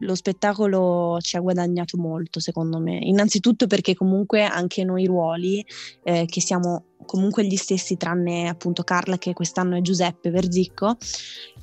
lo 0.00 0.14
spettacolo 0.14 1.18
ci 1.20 1.36
ha 1.36 1.40
guadagnato 1.40 1.96
molto, 1.98 2.38
secondo 2.38 2.78
me. 2.78 2.98
Innanzitutto 3.02 3.66
perché 3.66 3.94
comunque 3.94 4.44
anche 4.44 4.84
noi 4.84 5.06
ruoli, 5.06 5.64
eh, 6.04 6.24
che 6.26 6.40
siamo 6.40 6.84
comunque 7.04 7.44
gli 7.44 7.56
stessi, 7.56 7.96
tranne 7.96 8.48
appunto 8.48 8.84
Carla, 8.84 9.18
che 9.18 9.32
quest'anno 9.32 9.76
è 9.76 9.80
Giuseppe 9.80 10.30
Verzicco, 10.30 10.96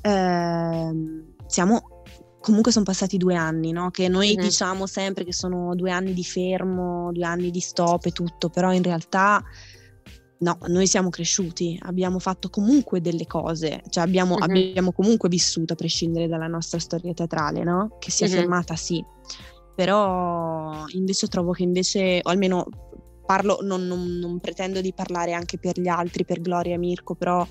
ehm, 0.02 1.34
siamo 1.46 1.95
comunque 2.46 2.70
sono 2.70 2.84
passati 2.84 3.16
due 3.16 3.34
anni, 3.34 3.72
no? 3.72 3.90
Che 3.90 4.06
noi 4.06 4.34
Mhm. 4.36 4.40
diciamo 4.40 4.86
sempre 4.86 5.24
che 5.24 5.32
sono 5.32 5.74
due 5.74 5.90
anni 5.90 6.12
di 6.12 6.22
fermo, 6.22 7.10
due 7.12 7.24
anni 7.24 7.50
di 7.50 7.58
stop 7.58 8.06
e 8.06 8.12
tutto, 8.12 8.50
però 8.50 8.72
in 8.72 8.84
realtà 8.84 9.42
no, 10.38 10.56
noi 10.68 10.86
siamo 10.86 11.08
cresciuti, 11.08 11.76
abbiamo 11.82 12.20
fatto 12.20 12.48
comunque 12.48 13.00
delle 13.00 13.26
cose, 13.26 13.82
cioè 13.88 14.04
abbiamo, 14.04 14.36
Mhm. 14.36 14.42
abbiamo 14.42 14.92
comunque 14.92 15.28
vissuto 15.28 15.72
a 15.72 15.76
prescindere 15.76 16.28
dalla 16.28 16.46
nostra 16.46 16.78
storia 16.78 17.12
teatrale, 17.14 17.64
no? 17.64 17.96
Che 17.98 18.12
si 18.12 18.22
è 18.22 18.28
Mhm. 18.28 18.32
fermata, 18.34 18.76
sì, 18.76 19.04
però 19.74 20.84
invece 20.94 21.26
trovo 21.26 21.50
che 21.50 21.64
invece, 21.64 22.20
o 22.22 22.30
almeno 22.30 22.64
parlo, 23.26 23.58
non, 23.62 23.88
non- 23.88 24.18
non 24.20 24.38
pretendo 24.38 24.80
di 24.80 24.92
parlare 24.94 25.32
anche 25.32 25.58
per 25.58 25.80
gli 25.80 25.88
altri, 25.88 26.24
per 26.24 26.40
Gloria 26.40 26.74
e 26.74 26.78
Mirko, 26.78 27.16
però 27.16 27.44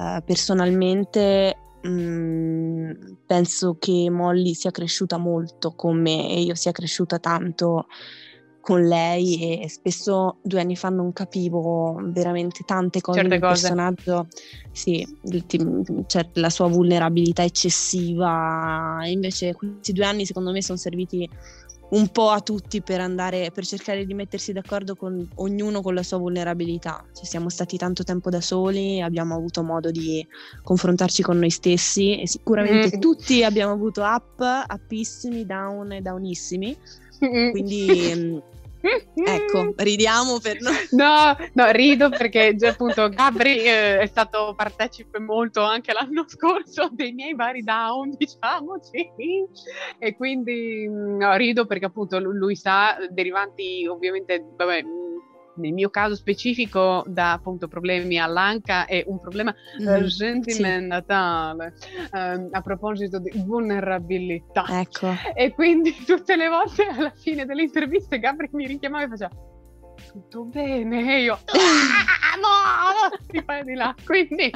eh, 0.00 0.22
personalmente 0.24 1.56
mm, 1.86 2.90
penso 3.26 3.76
che 3.78 4.08
Molly 4.10 4.54
sia 4.54 4.70
cresciuta 4.70 5.18
molto 5.18 5.72
con 5.72 6.00
me 6.00 6.28
e 6.30 6.40
io 6.40 6.54
sia 6.54 6.72
cresciuta 6.72 7.18
tanto 7.18 7.86
con 8.68 8.86
lei 8.86 9.62
e 9.62 9.68
spesso 9.70 10.40
due 10.42 10.60
anni 10.60 10.76
fa 10.76 10.90
non 10.90 11.14
capivo 11.14 11.98
veramente 12.02 12.64
tante 12.66 13.00
cose 13.00 13.20
Certe 13.20 13.38
del 13.38 13.48
cose. 13.48 13.62
personaggio, 13.62 14.26
sì, 14.72 15.06
cioè, 16.06 16.28
la 16.34 16.50
sua 16.50 16.68
vulnerabilità 16.68 17.42
eccessiva, 17.42 18.98
invece 19.06 19.54
questi 19.54 19.92
due 19.92 20.04
anni 20.04 20.26
secondo 20.26 20.50
me 20.52 20.60
sono 20.62 20.76
serviti 20.76 21.26
un 21.90 22.08
po' 22.08 22.28
a 22.30 22.40
tutti 22.40 22.82
per 22.82 23.00
andare, 23.00 23.50
per 23.52 23.64
cercare 23.64 24.04
di 24.04 24.12
mettersi 24.14 24.52
d'accordo 24.52 24.94
con 24.94 25.26
ognuno 25.36 25.80
con 25.80 25.94
la 25.94 26.02
sua 26.02 26.18
vulnerabilità. 26.18 27.02
Cioè, 27.14 27.24
siamo 27.24 27.48
stati 27.48 27.76
tanto 27.76 28.04
tempo 28.04 28.28
da 28.28 28.40
soli, 28.40 29.00
abbiamo 29.00 29.34
avuto 29.34 29.62
modo 29.62 29.90
di 29.90 30.26
confrontarci 30.62 31.22
con 31.22 31.38
noi 31.38 31.50
stessi 31.50 32.20
e 32.20 32.26
sicuramente 32.26 32.96
Mm. 32.96 33.00
tutti 33.00 33.42
abbiamo 33.42 33.72
avuto 33.72 34.02
up, 34.02 34.66
upissimi, 34.72 35.46
down 35.46 35.92
e 35.92 36.00
downissimi. 36.00 36.76
Quindi 37.18 38.12
mm, 38.14 38.38
ecco, 38.80 39.74
ridiamo 39.76 40.38
per 40.38 40.60
noi. 40.60 40.76
No, 40.98 41.36
no, 41.52 41.70
rido 41.70 42.08
perché 42.08 42.56
appunto 42.62 43.08
Gabri 43.08 43.62
eh, 43.62 43.98
è 44.00 44.06
stato 44.06 44.54
partecipe 44.56 45.18
molto 45.18 45.62
anche 45.62 45.92
l'anno 45.92 46.24
scorso 46.26 46.88
dei 46.92 47.12
miei 47.12 47.34
vari 47.34 47.62
down, 47.62 48.14
diciamoci, 48.16 49.10
e 49.98 50.16
quindi 50.16 50.88
mh, 50.88 51.16
no, 51.18 51.36
rido 51.36 51.66
perché 51.66 51.86
appunto 51.86 52.18
lu- 52.18 52.32
lui 52.32 52.56
sa, 52.56 52.96
derivanti 53.10 53.86
ovviamente, 53.86 54.44
vabbè, 54.56 54.82
mh, 54.82 54.88
nel 55.58 55.72
mio 55.72 55.90
caso 55.90 56.14
specifico 56.14 57.02
da 57.06 57.32
appunto 57.32 57.68
problemi 57.68 58.18
all'anca 58.18 58.86
e 58.86 59.04
un 59.06 59.18
problema 59.20 59.54
Mm, 59.80 60.06
sentimentale 60.06 61.74
ehm, 62.12 62.48
a 62.50 62.60
proposito 62.62 63.18
di 63.18 63.30
vulnerabilità. 63.34 64.64
sì, 64.66 64.72
ecco. 64.74 65.14
E 65.34 65.52
quindi 65.52 65.94
tutte 66.06 66.36
le 66.36 66.48
volte 66.48 66.84
alla 66.86 67.12
fine 67.14 67.44
delle 67.44 67.62
interviste 67.62 68.18
Gabri 68.18 68.48
mi 68.52 68.66
richiamava 68.66 69.04
e 69.04 69.08
faceva 69.08 69.30
tutto 70.12 70.44
bene 70.44 71.16
e 71.16 71.22
io 71.22 71.34
"Ah, 71.52 73.10
no 73.10 73.16
di 73.30 73.42
qua 73.44 73.58
e 73.58 73.64
di 73.64 73.74
là 73.74 73.94
quindi 74.04 74.50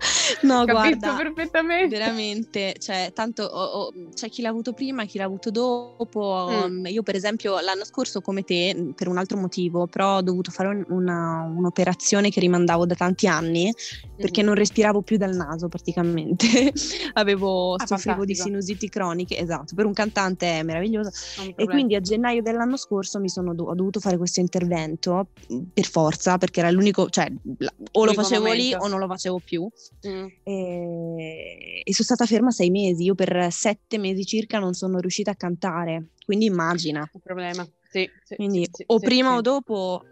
No, 0.42 0.64
Capisco 0.64 0.72
guarda, 0.98 1.14
perfettamente. 1.16 1.88
veramente, 1.98 2.74
cioè, 2.78 3.10
tanto 3.14 3.42
ho- 3.42 3.64
ho- 3.88 3.92
c'è 4.14 4.28
chi 4.30 4.40
l'ha 4.42 4.48
avuto 4.48 4.72
prima, 4.72 5.04
chi 5.04 5.18
l'ha 5.18 5.24
avuto 5.24 5.50
dopo. 5.50 6.48
Mm. 6.50 6.54
Um, 6.80 6.86
Io, 6.86 7.02
per 7.02 7.14
esempio, 7.16 7.60
l'anno 7.60 7.84
scorso, 7.84 8.20
come 8.20 8.42
te, 8.42 8.92
per 8.94 9.08
un 9.08 9.18
altro 9.18 9.36
motivo, 9.38 9.86
però 9.86 10.16
ho 10.16 10.22
dovuto 10.22 10.50
fare 10.50 10.68
un- 10.70 10.84
una- 10.88 11.42
un'operazione 11.54 12.30
che 12.30 12.40
rimandavo 12.40 12.86
da 12.86 12.94
tanti 12.94 13.26
anni 13.26 13.72
perché 14.16 14.40
Mhm. 14.40 14.46
non 14.46 14.54
respiravo 14.56 15.02
più 15.02 15.16
dal 15.16 15.34
naso 15.34 15.68
praticamente. 15.68 16.46
Avevo, 17.14 17.74
Ah, 17.74 17.86
soffrivo 17.86 18.24
di 18.24 18.34
fantastico. 18.34 18.42
sinusiti 18.48 18.88
croniche, 18.88 19.38
esatto, 19.38 19.74
per 19.74 19.84
un 19.86 19.92
cantante 19.92 20.58
è 20.60 20.62
meraviglioso. 20.62 21.10
E 21.56 21.64
quindi 21.66 21.94
a 21.94 22.00
gennaio 22.00 22.42
dell'anno 22.42 22.76
scorso 22.76 23.18
mi 23.20 23.28
sono 23.28 23.54
do- 23.54 23.64
ho 23.64 23.74
dovuto 23.74 24.00
fare 24.00 24.16
questo 24.16 24.40
intervento 24.40 25.28
mh, 25.48 25.58
per 25.74 25.84
forza, 25.86 26.38
perché 26.38 26.60
era 26.60 26.70
l'unico, 26.70 27.08
cioè 27.10 27.30
la- 27.58 27.72
o 27.92 28.00
lo 28.04 28.10
L'unico 28.12 28.22
facevo 28.22 28.44
lì 28.52 28.62
momento. 28.70 28.84
o 28.84 28.88
non 28.88 28.98
lo 29.00 29.06
facevo 29.08 29.40
più. 29.44 29.68
Mm. 30.06 30.26
E, 30.44 31.82
e 31.84 31.92
sono 31.92 32.04
stata 32.04 32.26
ferma 32.26 32.50
sei 32.50 32.70
mesi. 32.70 33.04
Io 33.04 33.14
per 33.14 33.48
sette 33.50 33.98
mesi 33.98 34.24
circa 34.24 34.58
non 34.58 34.72
sono 34.72 34.98
riuscita 34.98 35.32
a 35.32 35.36
cantare, 35.36 36.08
quindi 36.24 36.46
immagina. 36.46 37.08
Un 37.12 37.20
problema. 37.20 37.68
Sì, 37.90 38.08
sì, 38.24 38.36
Quindi 38.36 38.68
sì, 38.70 38.84
o 38.86 38.98
sì, 38.98 39.04
prima 39.04 39.30
sì. 39.30 39.36
o 39.36 39.40
dopo. 39.40 40.04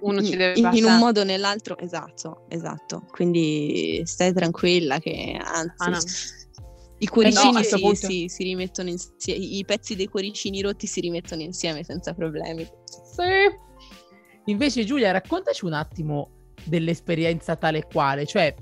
Uno 0.00 0.20
ci 0.22 0.36
deve 0.36 0.58
in, 0.58 0.68
in 0.72 0.84
un 0.84 0.98
modo 0.98 1.20
o 1.20 1.24
nell'altro, 1.24 1.78
esatto, 1.78 2.44
esatto. 2.48 3.06
Quindi 3.12 4.02
stai 4.04 4.32
tranquilla 4.32 4.98
che 4.98 5.38
anzi 5.40 5.74
Ah, 5.76 5.88
no. 5.90 5.98
i 6.98 7.06
cuoricini 7.06 7.52
no, 7.52 7.58
a 7.58 7.62
sto 7.62 7.94
si, 7.94 7.94
si- 7.94 8.28
si 8.28 8.42
rimettono 8.42 8.88
insieme, 8.88 9.44
i 9.44 9.64
pezzi 9.64 9.94
dei 9.94 10.08
cuoricini 10.08 10.60
rotti 10.60 10.88
si 10.88 11.00
rimettono 11.00 11.42
insieme 11.42 11.84
senza 11.84 12.14
problemi. 12.14 12.68
Sì. 12.84 13.60
Invece 14.46 14.84
Giulia, 14.84 15.12
raccontaci 15.12 15.64
un 15.64 15.72
attimo 15.74 16.50
dell'esperienza 16.64 17.54
tale 17.54 17.78
e 17.78 17.86
quale, 17.86 18.26
cioè 18.26 18.52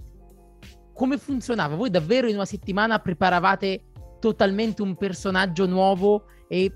come 0.92 1.18
funzionava? 1.18 1.76
Voi 1.76 1.90
davvero 1.90 2.28
in 2.28 2.34
una 2.34 2.44
settimana 2.44 2.98
preparavate 2.98 3.84
totalmente 4.20 4.82
un 4.82 4.96
personaggio 4.96 5.66
nuovo 5.66 6.24
e 6.48 6.72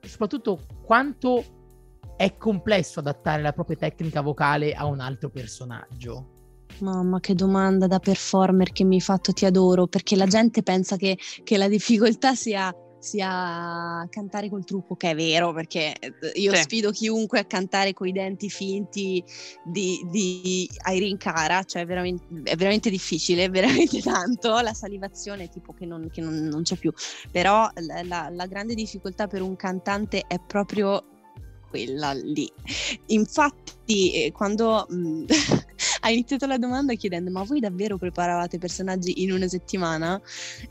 soprattutto 0.00 0.60
quanto 0.84 1.44
è 2.16 2.36
complesso 2.36 3.00
adattare 3.00 3.42
la 3.42 3.52
propria 3.52 3.76
tecnica 3.76 4.20
vocale 4.20 4.72
a 4.72 4.86
un 4.86 5.00
altro 5.00 5.30
personaggio? 5.30 6.30
Mamma, 6.80 7.20
che 7.20 7.34
domanda 7.34 7.86
da 7.86 7.98
performer 7.98 8.72
che 8.72 8.84
mi 8.84 8.96
hai 8.96 9.00
fatto, 9.00 9.32
ti 9.32 9.44
adoro, 9.44 9.86
perché 9.86 10.16
la 10.16 10.26
gente 10.26 10.62
pensa 10.62 10.96
che, 10.96 11.18
che 11.42 11.56
la 11.56 11.68
difficoltà 11.68 12.34
sia, 12.34 12.72
sia 13.04 14.06
cantare 14.08 14.48
col 14.48 14.64
trucco, 14.64 14.96
che 14.96 15.10
è 15.10 15.14
vero, 15.14 15.52
perché 15.52 15.94
eh, 15.98 16.12
io 16.36 16.54
Sì. 16.54 16.62
sfido 16.62 16.90
chiunque 16.90 17.38
a 17.38 17.44
cantare 17.44 17.92
coi 17.92 18.12
denti 18.12 18.48
finti 18.48 19.22
di, 19.62 20.00
di 20.10 20.66
Irene 20.90 21.18
Cara, 21.18 21.62
cioè 21.64 21.84
veramente, 21.84 22.24
è 22.44 22.56
veramente 22.56 22.88
difficile, 22.88 23.48
veramente 23.50 24.00
tanto, 24.02 24.58
la 24.60 24.72
salivazione 24.72 25.48
tipo 25.50 25.74
che 25.74 25.84
non, 25.84 26.08
che 26.10 26.22
non- 26.22 26.44
non 26.44 26.62
c'è 26.62 26.76
più, 26.76 26.90
però 27.30 27.68
la, 27.74 28.02
la- 28.04 28.28
la 28.30 28.46
grande 28.46 28.74
difficoltà 28.74 29.26
per 29.26 29.42
un 29.42 29.54
cantante 29.54 30.24
è 30.26 30.38
proprio 30.44 31.04
quella 31.68 32.12
lì. 32.12 32.50
Infatti, 33.06 34.12
eh, 34.24 34.32
quando 34.32 34.86
mh, 34.88 35.24
hai 36.00 36.14
iniziato 36.14 36.46
la 36.46 36.56
domanda 36.56 36.94
chiedendo: 36.94 37.30
Ma 37.30 37.42
voi 37.42 37.60
davvero 37.60 37.98
preparavate 37.98 38.58
personaggi 38.58 39.22
in 39.22 39.32
una 39.32 39.48
settimana? 39.48 40.20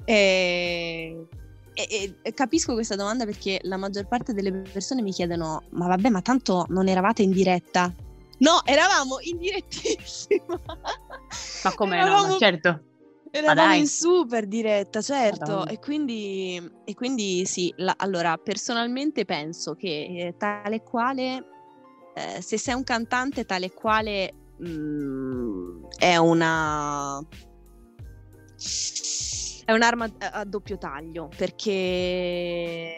E, 0.06 1.28
e- 1.74 2.16
e 2.22 2.34
capisco 2.34 2.74
questa 2.74 2.96
domanda 2.96 3.26
perché 3.26 3.60
la 3.64 3.78
maggior 3.78 4.08
parte 4.08 4.34
delle 4.34 4.52
persone 4.52 5.02
mi 5.02 5.12
chiedono: 5.12 5.64
Ma 5.72 5.88
vabbè, 5.88 6.10
ma 6.10 6.22
tanto 6.22 6.66
non 6.70 6.88
eravate 6.88 7.22
in 7.24 7.32
diretta? 7.32 7.94
No, 8.40 8.62
eravamo 8.66 9.18
in 9.22 9.38
direttissima. 9.38 10.60
Ma 11.64 11.74
come 11.76 11.98
no? 11.98 12.04
Eravamo- 12.04 12.28
Ma 12.28 12.38
certo. 12.38 12.84
Eravamo 13.32 13.74
in 13.74 13.88
super 13.88 14.46
diretta, 14.46 15.02
certo. 15.02 15.66
E 15.66 15.80
quindi, 15.80 16.62
e 16.86 16.94
quindi 16.94 17.46
sì, 17.46 17.74
la- 17.78 17.96
allora 17.98 18.38
personalmente 18.38 19.26
penso 19.26 19.74
che 19.74 19.88
eh, 20.28 20.36
tale 20.38 20.84
quale, 20.84 21.44
eh, 22.14 22.42
se 22.44 22.60
sei 22.60 22.76
un 22.76 22.84
cantante 22.84 23.44
tale 23.46 23.72
quale 23.72 24.34
mm, 24.64 25.84
è 25.98 26.16
una... 26.18 27.20
È 29.66 29.72
un'arma 29.72 30.10
a, 30.18 30.44
doppio 30.44 30.78
taglio 30.78 31.30
perché... 31.36 32.96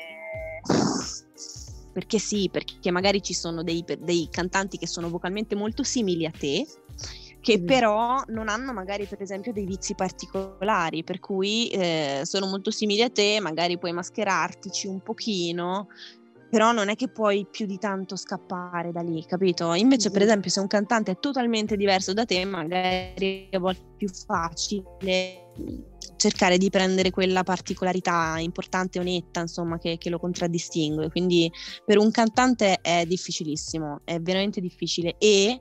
Perché 1.94 2.20
sì, 2.20 2.50
perché 2.52 2.92
magari 2.92 3.22
ci 3.22 3.34
sono 3.34 3.64
dei, 3.64 3.82
dei 4.00 4.28
cantanti 4.30 4.78
che 4.78 4.86
sono 4.86 5.10
vocalmente 5.10 5.56
molto 5.56 5.82
simili 5.84 6.26
a 6.26 6.32
te, 6.32 6.66
che 7.40 7.60
Mm. 7.60 7.66
però 7.66 8.22
non 8.28 8.50
hanno 8.50 8.74
magari 8.74 9.06
per 9.06 9.22
esempio 9.22 9.54
dei 9.54 9.66
vizi 9.66 9.96
particolari, 9.96 11.06
per 11.06 11.20
cui 11.20 11.70
eh, 11.70 12.24
sono 12.26 12.48
molto 12.48 12.70
simili 12.70 13.02
a 13.02 13.10
te, 13.10 13.40
magari 13.40 13.78
puoi 13.78 13.94
mascherartici 13.94 14.88
un 14.88 15.00
pochino, 15.00 15.88
però 16.50 16.74
non 16.74 16.90
è 16.90 16.96
che 16.96 17.08
puoi 17.08 17.48
più 17.50 17.66
di 17.66 17.78
tanto 17.78 18.18
scappare 18.18 18.92
da 18.92 19.02
lì, 19.02 19.24
capito? 19.26 19.74
Invece 19.74 20.12
per 20.12 20.24
esempio 20.24 20.50
se 20.50 20.60
un 20.60 20.68
cantante 20.68 21.12
è 21.12 21.20
totalmente 21.20 21.78
diverso 21.78 22.12
da 22.12 22.26
te, 22.26 22.44
magari 22.44 23.48
a 23.54 23.60
volte 23.60 23.82
è 23.82 23.96
più 23.96 24.10
facile 24.10 25.45
cercare 26.16 26.58
di 26.58 26.70
prendere 26.70 27.12
quella 27.12 27.44
particolarità 27.44 28.36
importante 28.40 29.00
o 29.00 29.04
netta, 29.04 29.42
insomma, 29.42 29.78
che, 29.78 29.98
che 29.98 30.10
lo 30.10 30.20
contraddistingue. 30.20 31.10
Quindi 31.10 31.52
per 31.86 31.98
un 31.98 32.12
cantante 32.12 32.80
è 32.82 33.06
difficilissimo, 33.06 34.02
è 34.04 34.20
veramente 34.20 34.62
difficile 34.62 35.16
e 35.18 35.60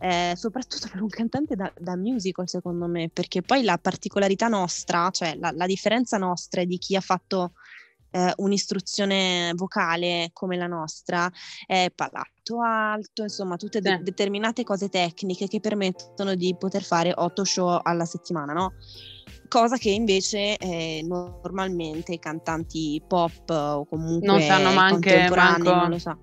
eh, 0.00 0.32
soprattutto 0.34 0.88
per 0.90 1.00
un 1.00 1.08
cantante 1.08 1.54
da, 1.54 1.72
da 1.78 1.96
musical, 1.96 2.48
secondo 2.48 2.86
me, 2.86 3.08
perché 3.12 3.42
poi 3.42 3.62
la 3.62 3.78
particolarità 3.78 4.48
nostra, 4.48 5.10
cioè 5.10 5.36
la, 5.36 5.52
la 5.54 5.66
differenza 5.66 6.16
nostra 6.18 6.64
di 6.64 6.76
chi 6.78 6.96
ha 6.96 7.00
fatto 7.00 7.52
eh, 8.10 8.32
un'istruzione 8.36 9.52
vocale 9.54 10.30
come 10.32 10.56
la 10.56 10.66
nostra 10.66 11.30
è 11.66 11.90
palato 11.94 12.60
alto, 12.60 13.22
insomma, 13.22 13.56
tutte 13.56 13.80
de- 13.80 14.00
determinate 14.02 14.64
cose 14.64 14.88
tecniche 14.88 15.46
che 15.46 15.60
permettono 15.60 16.34
di 16.34 16.54
poter 16.58 16.82
fare 16.82 17.12
otto 17.14 17.44
show 17.44 17.78
alla 17.82 18.04
settimana, 18.04 18.52
no? 18.52 18.74
Cosa 19.52 19.76
che 19.76 19.90
invece 19.90 20.56
eh, 20.56 21.04
normalmente 21.06 22.14
i 22.14 22.18
cantanti 22.18 23.02
pop 23.06 23.50
o 23.50 23.84
comunque 23.84 24.26
Non 24.26 24.40
sanno 24.40 24.72
manche- 24.72 25.28
manco- 25.28 25.74
non 25.74 25.90
lo 25.90 25.98
sa. 25.98 26.16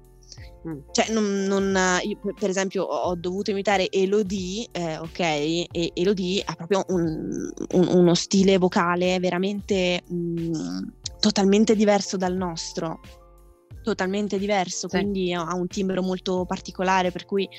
Mm. 0.67 0.79
Cioè, 0.91 1.11
non, 1.13 1.43
non- 1.43 1.77
io, 2.01 2.17
per- 2.37 2.49
esempio, 2.49 2.83
ho 2.83 3.13
dovuto 3.15 3.51
imitare 3.51 3.87
Elodie, 3.91 4.67
eh, 4.71 4.97
ok? 4.97 5.19
E 5.19 5.91
Elodie 5.93 6.41
ha 6.43 6.53
proprio 6.55 6.83
un- 6.87 7.51
un- 7.73 7.87
uno 7.91 8.13
stile 8.15 8.57
vocale 8.57 9.19
veramente 9.19 10.01
mm, 10.11 10.53
totalmente 11.19 11.75
diverso 11.75 12.17
dal 12.17 12.35
nostro. 12.35 12.99
Totalmente 13.89 14.37
diverso, 14.37 14.87
Sì. 14.87 14.97
quindi 14.99 15.33
ha 15.33 15.55
un 15.55 15.65
timbro 15.65 16.03
molto 16.03 16.45
particolare, 16.45 17.11
per 17.11 17.25
cui 17.25 17.49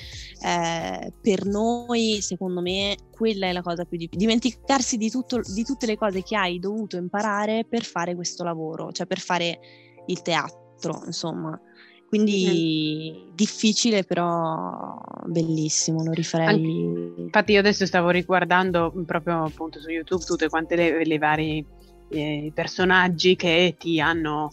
eh, 0.45 1.13
per 1.19 1.45
noi, 1.45 2.19
secondo 2.21 2.61
me, 2.61 2.95
quella 3.11 3.47
è 3.47 3.51
la 3.51 3.61
cosa 3.61 3.83
più 3.83 3.97
difficile. 3.97 4.25
Dimenticarsi 4.25 4.95
di, 4.95 5.09
tutto- 5.09 5.41
di 5.53 5.65
tutte 5.65 5.85
le 5.85 5.97
cose 5.97 6.23
che 6.23 6.37
hai 6.37 6.57
dovuto 6.57 6.95
imparare 6.95 7.65
per 7.67 7.83
fare 7.83 8.15
questo 8.15 8.45
lavoro, 8.45 8.93
cioè 8.93 9.07
per 9.07 9.19
fare 9.19 9.59
il 10.05 10.21
teatro, 10.21 11.03
insomma. 11.05 11.59
Quindi 12.07 13.29
difficile, 13.33 14.05
però 14.05 14.97
bellissimo, 15.25 16.01
lo 16.01 16.11
rifarei. 16.11 17.13
Infatti 17.17 17.51
io 17.51 17.59
adesso 17.59 17.85
stavo 17.85 18.09
riguardando 18.09 18.93
proprio 19.05 19.43
appunto 19.43 19.81
su 19.81 19.89
YouTube 19.89 20.23
tutte 20.23 20.47
quante 20.47 20.75
le, 20.77 21.05
le 21.05 21.17
vari 21.17 21.65
eh, 22.09 22.51
personaggi 22.53 23.35
che 23.35 23.75
ti 23.77 23.99
hanno 23.99 24.49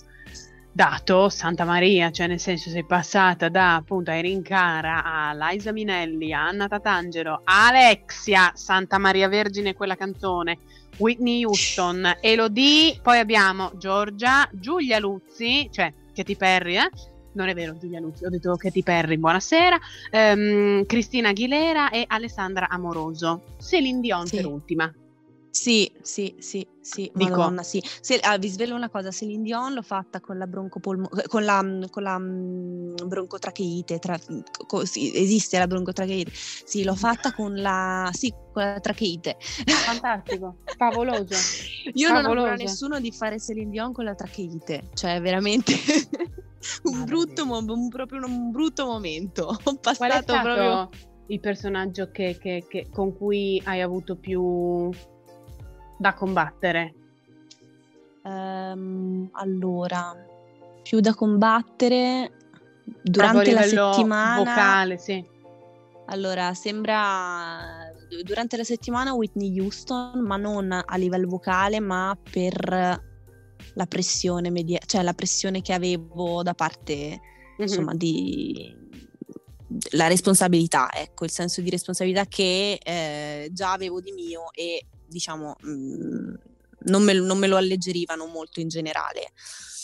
dato 0.78 1.28
Santa 1.28 1.64
Maria, 1.64 2.12
cioè 2.12 2.28
nel 2.28 2.38
senso 2.38 2.70
sei 2.70 2.84
passata 2.84 3.48
da 3.48 3.74
appunto 3.74 4.12
Irene 4.12 4.42
Cara 4.42 5.02
a 5.02 5.34
Liza 5.50 5.72
Minelli, 5.72 6.32
a 6.32 6.46
Anna 6.46 6.68
Tatangelo, 6.68 7.40
a 7.42 7.66
Alexia, 7.66 8.52
Santa 8.54 8.96
Maria 8.96 9.26
Vergine 9.26 9.74
quella 9.74 9.96
canzone, 9.96 10.58
Whitney 10.98 11.42
Houston, 11.42 12.18
Elodie, 12.20 13.00
poi 13.02 13.18
abbiamo 13.18 13.72
Giorgia, 13.76 14.48
Giulia 14.52 15.00
Luzzi, 15.00 15.68
cioè 15.72 15.92
Katy 16.14 16.36
Perry, 16.36 16.76
eh? 16.76 16.88
Non 17.32 17.48
è 17.48 17.54
vero 17.54 17.76
Giulia 17.76 17.98
Luzzi, 17.98 18.24
ho 18.24 18.30
detto 18.30 18.54
Katy 18.54 18.84
Perry, 18.84 19.16
buonasera, 19.16 19.76
ehm, 20.12 20.86
Cristina 20.86 21.30
Aguilera 21.30 21.90
e 21.90 22.04
Alessandra 22.06 22.68
Amoroso. 22.68 23.56
Celine 23.60 23.98
Dion 23.98 24.26
Sì. 24.26 24.36
per 24.36 24.46
ultima. 24.46 24.92
Sì, 25.60 25.90
sì, 26.02 26.36
sì, 26.38 26.64
sì, 26.80 27.10
Dico. 27.12 27.30
Madonna, 27.30 27.64
sì. 27.64 27.82
Se- 28.00 28.20
ah, 28.20 28.38
vi 28.38 28.48
svelo 28.48 28.76
una 28.76 28.88
cosa, 28.88 29.10
Celine 29.10 29.42
Dion 29.42 29.72
l'ho 29.74 29.82
fatta 29.82 30.20
con 30.20 30.38
la 30.38 30.46
broncopolmo- 30.46 31.08
con 31.26 31.44
la, 31.44 31.60
con 31.90 32.02
la 32.04 32.16
mm, 32.16 32.94
broncotracheite, 33.06 33.98
tra- 33.98 34.16
co- 34.68 34.84
sì, 34.84 35.12
esiste 35.16 35.58
la 35.58 35.66
broncotracheite, 35.66 36.30
sì, 36.32 36.84
l'ho 36.84 36.94
fatta 36.94 37.32
con 37.32 37.56
la, 37.56 38.08
sì, 38.12 38.32
con 38.52 38.62
la 38.62 38.78
tracheite. 38.78 39.36
Fantastico, 39.84 40.58
favoloso. 40.76 41.34
Io 41.94 42.08
non 42.08 42.18
auguro 42.18 42.42
a 42.42 42.44
Favoloso. 42.50 42.62
nessuno 42.64 43.00
di 43.00 43.10
fare 43.10 43.40
Celine 43.40 43.70
Dion 43.70 43.92
con 43.92 44.04
la 44.04 44.14
tracheite, 44.14 44.90
cioè 44.94 45.20
veramente 45.20 45.72
un 46.84 47.04
brutto, 47.04 47.42
un, 47.42 47.88
proprio 47.88 48.24
un 48.24 48.52
brutto 48.52 48.86
momento. 48.86 49.48
Ho 49.64 49.74
Qual 49.80 50.10
è 50.12 50.22
passato 50.22 50.40
proprio... 50.40 50.88
il 51.26 51.40
personaggio 51.40 52.10
che, 52.12 52.38
che- 52.40 52.64
che- 52.68 52.88
con 52.92 53.12
cui 53.16 53.60
hai 53.64 53.80
avuto 53.82 54.16
più 54.16 54.88
da 55.98 56.14
combattere? 56.14 56.94
Ehm, 58.24 59.28
allora, 59.32 60.14
più 60.82 61.00
da 61.00 61.14
combattere 61.14 62.32
durante 63.02 63.52
la 63.52 63.62
settimana. 63.62 64.34
vocale, 64.36 64.98
sì. 64.98 65.24
Allora, 66.06 66.54
sembra 66.54 67.92
durante 68.24 68.56
la 68.56 68.64
settimana 68.64 69.12
Whitney 69.12 69.60
Houston, 69.60 70.20
ma 70.20 70.36
non 70.36 70.72
a 70.72 70.96
livello 70.96 71.28
vocale, 71.28 71.80
ma 71.80 72.16
per 72.30 73.04
la 73.74 73.86
pressione 73.86 74.50
media- 74.50 74.80
cioè 74.86 75.02
la 75.02 75.12
pressione 75.12 75.60
che 75.60 75.74
avevo 75.74 76.42
da 76.42 76.54
parte, 76.54 77.20
Mhm. 77.58 77.66
insomma, 77.66 77.94
di 77.94 78.74
la 79.90 80.06
responsabilità, 80.08 80.88
ecco, 80.94 81.24
il 81.24 81.30
senso 81.30 81.60
di 81.60 81.68
responsabilità 81.68 82.24
che 82.24 82.78
eh, 82.82 83.50
già 83.52 83.72
avevo 83.72 84.00
di 84.00 84.12
mio 84.12 84.50
e 84.54 84.86
diciamo 85.08 85.56
mh, 85.60 86.34
non, 86.80 87.02
me, 87.02 87.12
non 87.14 87.38
me 87.38 87.46
lo 87.46 87.56
alleggerivano 87.56 88.26
molto 88.26 88.60
in 88.60 88.68
generale. 88.68 89.32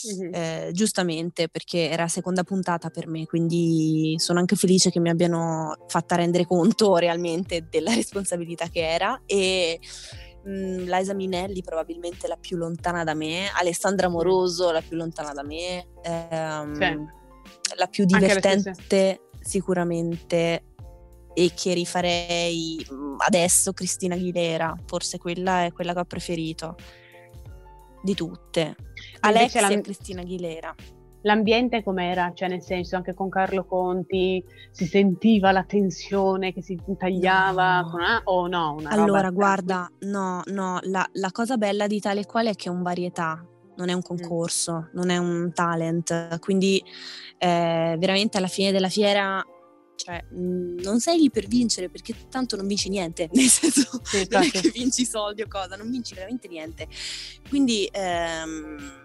Mhm. 0.05 0.29
Eh, 0.33 0.69
giustamente 0.71 1.49
perché 1.49 1.89
era 1.89 2.07
seconda 2.07 2.43
puntata 2.43 2.89
per 2.89 3.07
me, 3.07 3.25
quindi 3.25 4.13
sono 4.19 4.37
anche 4.37 4.55
felice 4.55 4.91
che 4.91 4.99
mi 4.99 5.09
abbiano 5.09 5.75
fatta 5.87 6.15
rendere 6.15 6.45
conto 6.45 6.95
realmente 6.97 7.65
della 7.69 7.93
responsabilità 7.93 8.67
che 8.67 8.87
era 8.87 9.19
e 9.25 9.79
mh, 10.43 10.83
Liza 10.83 11.13
Minelli 11.15 11.63
probabilmente 11.63 12.27
la 12.27 12.37
più 12.37 12.55
lontana 12.57 13.03
da 13.03 13.15
me, 13.15 13.49
Alessandra 13.55 14.07
Moroso 14.07 14.69
la 14.71 14.81
più 14.81 14.95
lontana 14.95 15.33
da 15.33 15.43
me, 15.43 15.87
ehm, 16.03 17.11
la 17.75 17.87
più 17.87 18.05
divertente 18.05 19.21
sicuramente 19.39 20.74
e 21.35 21.51
che 21.53 21.73
rifarei 21.73 22.83
mh, 22.89 23.17
adesso 23.27 23.73
Cristina 23.73 24.15
Aguilera, 24.15 24.73
forse 24.85 25.17
quella 25.19 25.65
è 25.65 25.73
quella 25.73 25.93
che 25.93 25.99
ho 25.99 26.05
preferito 26.05 26.75
di 28.01 28.15
tutte. 28.15 28.75
Alexia 29.19 29.61
la- 29.61 29.69
e 29.69 29.81
Cristina 29.81 30.21
Aguilera. 30.21 30.73
L'ambiente 31.23 31.83
com'era? 31.83 32.31
Cioè, 32.35 32.47
nel 32.47 32.61
senso, 32.61 32.95
anche 32.95 33.15
con 33.15 33.29
Carlo 33.29 33.65
Conti 33.65 34.43
si 34.69 34.85
sentiva 34.85 35.51
la 35.51 35.63
tensione 35.63 36.53
che 36.53 36.61
si 36.61 36.79
tagliava? 36.97 37.81
No. 37.81 38.21
o 38.25 38.47
no? 38.47 38.75
Una 38.77 38.89
roba 38.91 39.01
Allora, 39.01 39.29
guarda, 39.31 39.91
no, 40.01 40.43
no, 40.45 40.77
la, 40.83 41.03
la 41.13 41.31
cosa 41.31 41.57
bella 41.57 41.87
di 41.87 41.99
tale 41.99 42.21
e 42.21 42.25
quale 42.27 42.51
è 42.51 42.55
che 42.55 42.69
è 42.69 42.71
un 42.71 42.83
varietà, 42.83 43.43
non 43.77 43.89
è 43.89 43.93
un 43.93 44.03
concorso, 44.03 44.89
non 44.93 45.09
è 45.09 45.17
un 45.17 45.51
talent, 45.51 46.39
quindi 46.39 46.81
eh, 47.39 47.95
veramente 47.97 48.37
alla 48.37 48.45
fine 48.45 48.71
della 48.71 48.89
fiera, 48.89 49.43
cioè, 49.95 50.23
mh, 50.29 50.81
non 50.81 50.99
sei 50.99 51.19
lì 51.19 51.29
per 51.31 51.47
vincere 51.47 51.89
perché 51.89 52.13
tanto 52.29 52.55
non 52.55 52.67
vinci 52.67 52.89
niente, 52.89 53.29
nel 53.33 53.47
senso 53.49 53.99
Sì, 54.03 54.25
non 54.29 54.43
è 54.43 54.49
che 54.49 54.69
vinci 54.73 55.05
soldi 55.05 55.41
o 55.41 55.47
cosa, 55.47 55.75
non 55.75 55.89
vinci 55.89 56.13
veramente 56.13 56.47
niente. 56.47 56.87
Quindi 57.49 57.87
ehm, 57.91 59.03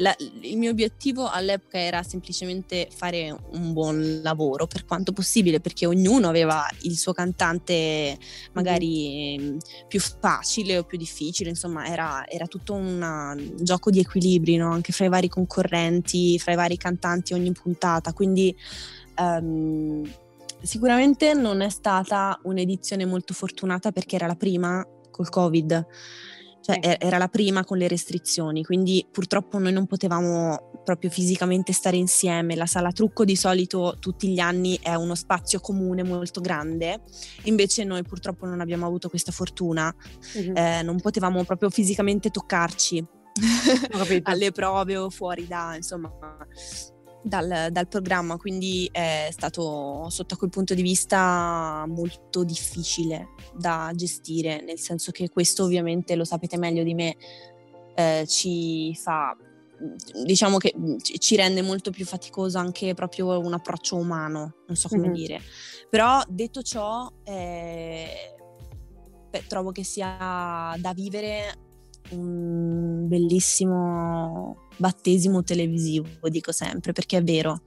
la- 0.00 0.14
il 0.42 0.56
mio 0.56 0.70
obiettivo 0.70 1.28
all'epoca 1.28 1.76
era 1.76 2.04
semplicemente 2.04 2.88
fare 2.94 3.36
un 3.52 3.72
buon 3.72 4.20
lavoro 4.22 4.68
per 4.68 4.84
quanto 4.84 5.12
possibile, 5.12 5.58
perché 5.60 5.86
ognuno 5.86 6.28
aveva 6.28 6.64
il 6.82 6.96
suo 6.96 7.12
cantante 7.12 8.16
magari 8.52 9.34
ehm, 9.34 9.56
più 9.88 9.98
facile 9.98 10.78
o 10.78 10.84
più 10.84 10.98
difficile, 10.98 11.50
insomma 11.50 11.86
era, 11.86 12.24
era 12.28 12.46
tutto 12.46 12.74
una- 12.74 13.32
un 13.36 13.56
gioco 13.58 13.90
di 13.90 13.98
equilibri 13.98 14.54
no? 14.56 14.70
anche 14.70 14.92
fra 14.92 15.06
i 15.06 15.08
vari 15.08 15.28
concorrenti, 15.28 16.38
fra 16.38 16.52
i 16.52 16.56
vari 16.56 16.76
cantanti 16.76 17.32
ogni 17.32 17.50
puntata, 17.50 18.12
quindi 18.12 18.54
ehm, 19.18 20.10
sicuramente 20.62 21.34
non 21.34 21.60
è 21.60 21.68
stata 21.68 22.38
un'edizione 22.44 23.04
molto 23.04 23.34
fortunata 23.34 23.92
perché 23.92 24.16
era 24.16 24.26
la 24.26 24.34
prima 24.36 24.84
col 25.10 25.28
Covid. 25.28 25.86
Cioè 26.60 26.80
Sì. 26.82 26.88
e- 26.90 26.96
era 27.00 27.16
la 27.18 27.28
prima 27.28 27.64
con 27.64 27.78
le 27.78 27.88
restrizioni, 27.88 28.62
quindi 28.64 29.06
purtroppo 29.10 29.58
noi 29.58 29.72
non 29.72 29.86
potevamo 29.86 30.80
proprio 30.84 31.08
fisicamente 31.08 31.72
stare 31.72 31.96
insieme. 31.96 32.56
La 32.56 32.66
sala 32.66 32.90
trucco 32.90 33.24
di 33.24 33.36
solito 33.36 33.96
tutti 33.98 34.28
gli 34.28 34.38
anni 34.40 34.78
è 34.82 34.94
uno 34.94 35.14
spazio 35.14 35.60
comune 35.60 36.02
molto 36.02 36.40
grande, 36.40 37.00
invece 37.44 37.84
noi 37.84 38.02
purtroppo 38.02 38.44
non 38.44 38.60
abbiamo 38.60 38.86
avuto 38.86 39.08
questa 39.08 39.32
fortuna, 39.32 39.94
Mhm. 40.36 40.56
eh, 40.56 40.82
non 40.82 41.00
potevamo 41.00 41.42
proprio 41.44 41.70
fisicamente 41.70 42.28
toccarci 42.30 43.06
alle 44.24 44.50
prove 44.50 44.96
o 44.96 45.10
fuori 45.10 45.46
da, 45.46 45.74
insomma, 45.76 46.10
dal, 47.22 47.68
dal 47.70 47.88
programma, 47.88 48.36
quindi 48.36 48.88
è 48.92 49.28
stato 49.30 50.08
sotto 50.10 50.36
quel 50.36 50.50
punto 50.50 50.74
di 50.74 50.82
vista 50.82 51.84
molto 51.88 52.44
difficile 52.44 53.28
da 53.54 53.90
gestire, 53.94 54.62
nel 54.62 54.78
senso 54.78 55.10
che 55.10 55.28
questo 55.28 55.64
ovviamente 55.64 56.14
lo 56.14 56.24
sapete 56.24 56.56
meglio 56.56 56.82
di 56.82 56.94
me, 56.94 57.16
eh, 57.94 58.24
ci 58.26 58.94
fa 58.94 59.36
diciamo 60.24 60.56
che 60.58 60.74
ci- 61.02 61.20
ci 61.20 61.36
rende 61.36 61.62
molto 61.62 61.90
più 61.92 62.04
faticoso 62.04 62.58
anche 62.58 62.94
proprio 62.94 63.38
un 63.38 63.52
approccio 63.52 63.94
umano, 63.96 64.54
non 64.66 64.76
so 64.76 64.88
come 64.88 65.06
Mhm. 65.06 65.12
dire. 65.12 65.40
Però 65.88 66.20
detto 66.28 66.62
ciò, 66.62 67.08
eh, 67.22 68.08
beh, 69.30 69.44
trovo 69.46 69.70
che 69.70 69.84
sia 69.84 70.74
da 70.78 70.92
vivere 70.92 71.54
un 72.10 73.06
bellissimo 73.06 74.67
battesimo 74.78 75.42
televisivo, 75.42 76.06
dico 76.28 76.52
sempre, 76.52 76.92
perché 76.92 77.18
è 77.18 77.22
vero. 77.22 77.62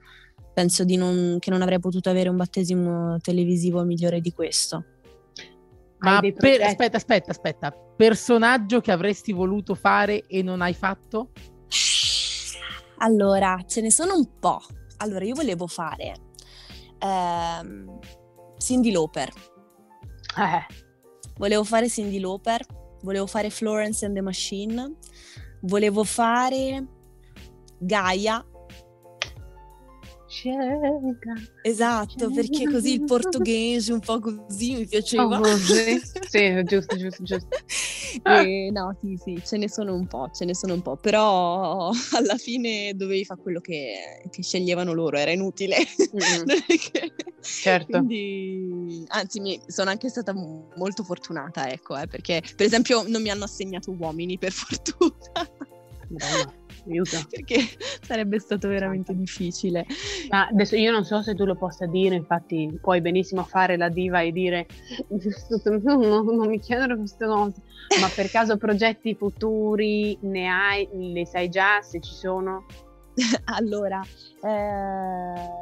Penso 0.54 0.84
di 0.84 0.96
non- 0.98 1.38
che 1.40 1.50
non 1.50 1.62
avrei 1.62 1.80
potuto 1.80 2.10
avere 2.10 2.30
un 2.30 2.36
battesimo 2.38 3.18
televisivo 3.20 3.84
migliore 3.84 4.20
di 4.22 4.32
questo. 4.34 4.86
Ma 6.00 6.20
per- 6.20 6.62
aspetta, 6.64 6.98
aspetta, 6.98 7.32
aspetta. 7.32 7.72
Personaggio 7.96 8.82
che 8.82 8.92
avresti 8.92 9.32
voluto 9.34 9.76
fare 9.76 10.26
e 10.26 10.42
non 10.42 10.62
hai 10.62 10.74
fatto? 10.74 11.30
Allora, 12.98 13.64
ce 13.68 13.82
ne 13.82 13.92
sono 13.92 14.16
un 14.16 14.28
po'. 14.40 14.60
Allora, 14.98 15.24
io 15.26 15.36
volevo 15.36 15.68
fare 15.68 16.14
ehm, 17.00 18.00
Cindy 18.58 18.92
Lauper. 18.92 19.30
Eh, 20.38 20.66
Volevo 21.38 21.64
fare 21.64 21.90
Cindy 21.90 22.20
Lauper, 22.20 22.64
volevo 23.02 23.26
fare 23.26 23.50
Florence 23.50 24.06
and 24.06 24.14
the 24.14 24.22
Machine, 24.22 24.98
volevo 25.62 26.04
fare 26.04 26.86
Gaia. 27.84 28.46
scelga. 30.28 31.34
Esatto, 31.64 32.32
perché 32.32 32.70
così 32.70 32.94
il 32.94 33.04
portoghese 33.04 33.92
un 33.92 34.00
po' 34.00 34.20
così 34.20 34.76
mi 34.76 34.88
piaceva. 34.88 35.40
Oh, 35.40 35.58
sì, 35.58 36.00
sì, 36.30 36.64
giusto, 36.64 36.96
giusto, 36.98 37.24
giusto. 37.24 37.48
E, 38.24 38.70
no, 38.74 38.94
sì, 39.00 39.18
sì, 39.24 39.42
ce 39.44 39.56
ne 39.58 39.70
sono 39.70 39.96
un 39.96 40.06
po', 40.06 40.30
ce 40.34 40.44
ne 40.44 40.54
sono 40.54 40.74
un 40.74 40.82
po', 40.82 40.98
però 40.98 41.92
alla 42.14 42.36
fine 42.38 42.94
dovevi 42.94 43.24
fare 43.24 43.42
quello 43.42 43.62
che, 43.62 44.22
che 44.30 44.44
sceglievano 44.44 44.92
loro, 44.92 45.18
era 45.18 45.32
inutile. 45.32 45.78
Che- 46.92 47.14
Certo. 47.40 47.98
Quindi, 48.04 49.06
anzi, 49.08 49.40
mi- 49.40 49.62
sono 49.66 49.90
anche 49.92 50.10
stata 50.10 50.34
mo- 50.34 50.68
molto 50.76 51.04
fortunata, 51.04 51.72
ecco, 51.72 51.98
eh, 51.98 52.06
perché 52.08 52.42
per 52.56 52.66
esempio 52.66 53.04
non 53.08 53.22
mi 53.22 53.30
hanno 53.30 53.46
assegnato 53.46 53.92
uomini 53.92 54.38
per 54.38 54.52
fortuna, 54.52 55.16
Madonna, 56.10 56.54
aiuto. 56.88 57.18
perché 57.30 57.58
sarebbe 58.02 58.40
stato 58.40 58.68
veramente 58.68 59.16
difficile. 59.16 59.86
Ma 60.30 60.48
adesso 60.48 60.76
io 60.76 60.92
non 60.92 61.04
so 61.04 61.22
se 61.22 61.36
tu 61.36 61.46
lo 61.46 61.56
possa 61.56 61.86
dire, 61.86 62.16
infatti 62.16 62.78
puoi 62.80 63.02
benissimo 63.02 63.44
fare 63.44 63.78
la 63.78 63.90
diva 63.90 64.22
e 64.22 64.32
dire 64.32 64.68
no, 65.08 65.96
no, 65.96 66.22
non 66.22 66.48
mi 66.48 66.60
chiedere 66.60 66.96
queste 66.98 67.26
cose, 67.26 67.62
ma 68.00 68.10
per 68.10 68.30
caso 68.30 68.58
progetti 68.58 69.16
futuri 69.16 70.18
ne 70.22 70.48
hai, 70.48 70.88
li 70.94 71.26
sai 71.26 71.50
già 71.50 71.82
se 71.82 72.00
ci 72.00 72.14
sono? 72.14 72.66
allora, 73.46 74.02
eh, 74.44 75.62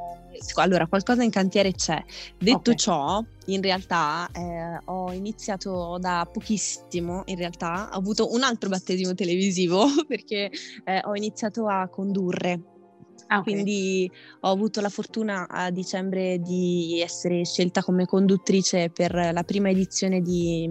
allora, 0.56 0.88
qualcosa 0.88 1.24
in 1.24 1.30
cantiere 1.30 1.72
c'è. 1.74 2.04
Detto 2.38 2.72
Ok. 2.72 2.76
ciò, 2.76 3.24
in 3.46 3.62
realtà 3.62 4.30
eh, 4.34 4.80
ho 4.86 5.12
iniziato 5.12 5.98
da 6.00 6.28
pochissimo, 6.32 7.24
in 7.26 7.36
realtà 7.36 7.90
ho 7.92 7.98
avuto 7.98 8.32
un 8.34 8.44
altro 8.44 8.70
battesimo 8.70 9.14
televisivo 9.14 9.86
perché 10.08 10.50
eh, 10.84 11.02
ho 11.04 11.16
iniziato 11.16 11.68
a 11.68 11.88
condurre. 11.88 12.79
Ah, 13.28 13.38
ok. 13.40 13.44
Quindi 13.44 14.10
ho 14.42 14.50
avuto 14.50 14.82
la 14.82 14.90
fortuna 14.90 15.48
a 15.48 15.70
dicembre 15.70 16.40
di 16.40 17.00
essere 17.02 17.46
scelta 17.46 17.84
come 17.84 18.06
conduttrice 18.06 18.90
per 18.90 19.14
la 19.14 19.44
prima 19.44 19.70
edizione 19.70 20.22
di- 20.22 20.70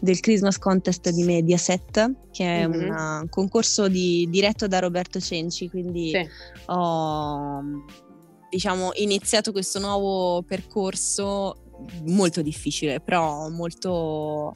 del 0.00 0.20
Christmas 0.20 0.58
Contest 0.58 1.10
di 1.10 1.22
Mediaset, 1.22 2.12
che 2.32 2.44
è 2.62 2.66
Mhm. 2.66 2.74
un 2.74 3.26
concorso 3.28 3.88
di- 3.88 4.26
diretto 4.30 4.66
da 4.66 4.78
Roberto 4.78 5.20
Cenci, 5.20 5.68
quindi 5.68 6.10
Sì. 6.10 6.28
ho 6.66 7.62
diciamo 8.50 8.90
iniziato 8.94 9.52
questo 9.52 9.78
nuovo 9.78 10.42
percorso 10.42 11.62
molto 12.06 12.42
difficile, 12.42 13.00
però 13.00 13.48
molto 13.48 14.52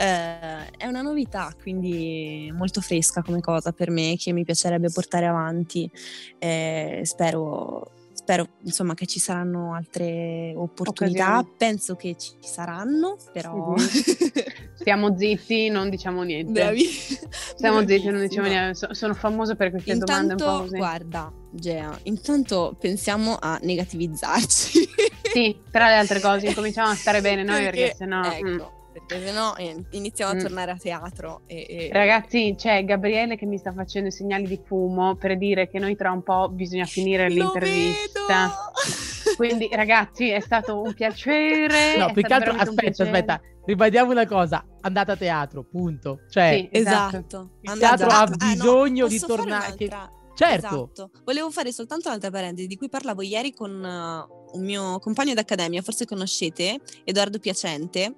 eh, 0.00 0.70
è 0.78 0.86
una 0.86 1.02
novità, 1.02 1.54
quindi 1.60 2.50
molto 2.56 2.80
fresca 2.80 3.22
come 3.22 3.40
cosa 3.40 3.72
per 3.72 3.90
me 3.90 4.16
che 4.16 4.32
mi 4.32 4.44
piacerebbe 4.44 4.88
portare 4.90 5.26
avanti. 5.26 5.90
Eh, 6.38 7.02
spero, 7.04 7.90
spero 8.14 8.46
insomma 8.62 8.94
che 8.94 9.04
ci 9.04 9.18
saranno 9.18 9.74
altre 9.74 10.54
opportunità. 10.56 11.40
Occasioni. 11.40 11.54
Penso 11.58 11.96
che 11.96 12.16
ci 12.16 12.32
saranno, 12.40 13.18
però. 13.30 13.74
Stiamo 14.72 15.14
zitti, 15.18 15.68
non 15.68 15.90
diciamo 15.90 16.22
niente. 16.22 16.50
Bravi. 16.50 16.84
Stiamo 16.84 17.86
zitti, 17.86 18.08
non 18.08 18.20
diciamo 18.22 18.48
niente. 18.48 18.74
So- 18.76 18.94
sono 18.94 19.12
famosa 19.12 19.54
per 19.54 19.68
queste 19.70 19.98
domande 19.98 20.32
un 20.32 20.38
po' 20.38 20.44
Intanto, 20.44 20.62
così. 20.62 20.76
guarda, 20.78 21.32
Gea, 21.50 21.98
intanto 22.04 22.74
pensiamo 22.80 23.36
a 23.38 23.58
negativizzarci. 23.60 24.88
Sì, 25.30 25.60
tra 25.70 25.88
le 25.88 25.96
altre 25.96 26.20
cose, 26.20 26.46
incominciamo 26.48 26.88
a 26.88 26.94
stare 26.94 27.20
bene 27.20 27.42
noi 27.42 27.64
perché, 27.64 27.94
sennò... 27.94 28.22
ecco, 28.22 28.48
mm. 28.48 28.78
Perché 29.10 29.26
sennò 29.26 29.54
eh, 29.56 29.84
iniziamo 29.90 30.32
Mm. 30.34 30.38
a 30.38 30.42
tornare 30.42 30.70
a 30.70 30.76
teatro. 30.76 31.40
E, 31.46 31.66
e- 31.68 31.90
Ragazzi, 31.92 32.54
c'è 32.56 32.84
Gabriele 32.84 33.36
che 33.36 33.44
mi 33.46 33.58
sta 33.58 33.72
facendo 33.72 34.08
i 34.08 34.12
segnali 34.12 34.46
di 34.46 34.60
fumo 34.64 35.16
per 35.16 35.36
dire 35.36 35.68
che 35.68 35.78
noi 35.80 35.96
tra 35.96 36.12
un 36.12 36.22
po' 36.22 36.48
bisogna 36.48 36.84
finire 36.84 37.28
Lo 37.28 37.34
l'intervista. 37.52 38.46
vedo! 38.46 39.36
Quindi, 39.36 39.68
ragazzi, 39.72 40.28
è 40.30 40.40
stato 40.40 40.80
un 40.80 40.92
piacere. 40.94 41.96
No, 41.96 42.12
più 42.12 42.22
che 42.22 42.32
altro, 42.34 42.52
aspetta, 42.52 43.02
aspetta, 43.04 43.40
ribadiamo 43.64 44.10
una 44.12 44.26
cosa, 44.26 44.64
andate 44.82 45.12
a 45.12 45.16
teatro, 45.16 45.64
punto. 45.64 46.20
Cioè, 46.28 46.68
Sì, 46.72 46.78
esatto. 46.78 47.16
Esatto. 47.16 47.50
Il 47.62 47.78
teatro 47.78 48.06
ha 48.08 48.20
Ah, 48.22 48.24
no, 48.26 48.36
bisogno 48.36 49.06
di 49.08 49.18
tornare- 49.18 49.74
che- 49.76 49.88
certo, 50.34 50.66
Esatto. 50.66 51.10
Volevo 51.24 51.50
fare 51.50 51.72
soltanto 51.72 52.08
un'altra 52.08 52.30
parentesi 52.30 52.66
di 52.66 52.76
cui 52.76 52.88
parlavo 52.88 53.22
ieri 53.22 53.52
con 53.54 53.70
uh, 53.72 54.56
un 54.58 54.64
mio 54.64 54.98
compagno 54.98 55.32
d'accademia, 55.34 55.80
forse 55.82 56.04
conoscete, 56.04 56.78
Edoardo 57.04 57.38
Piacente. 57.38 58.14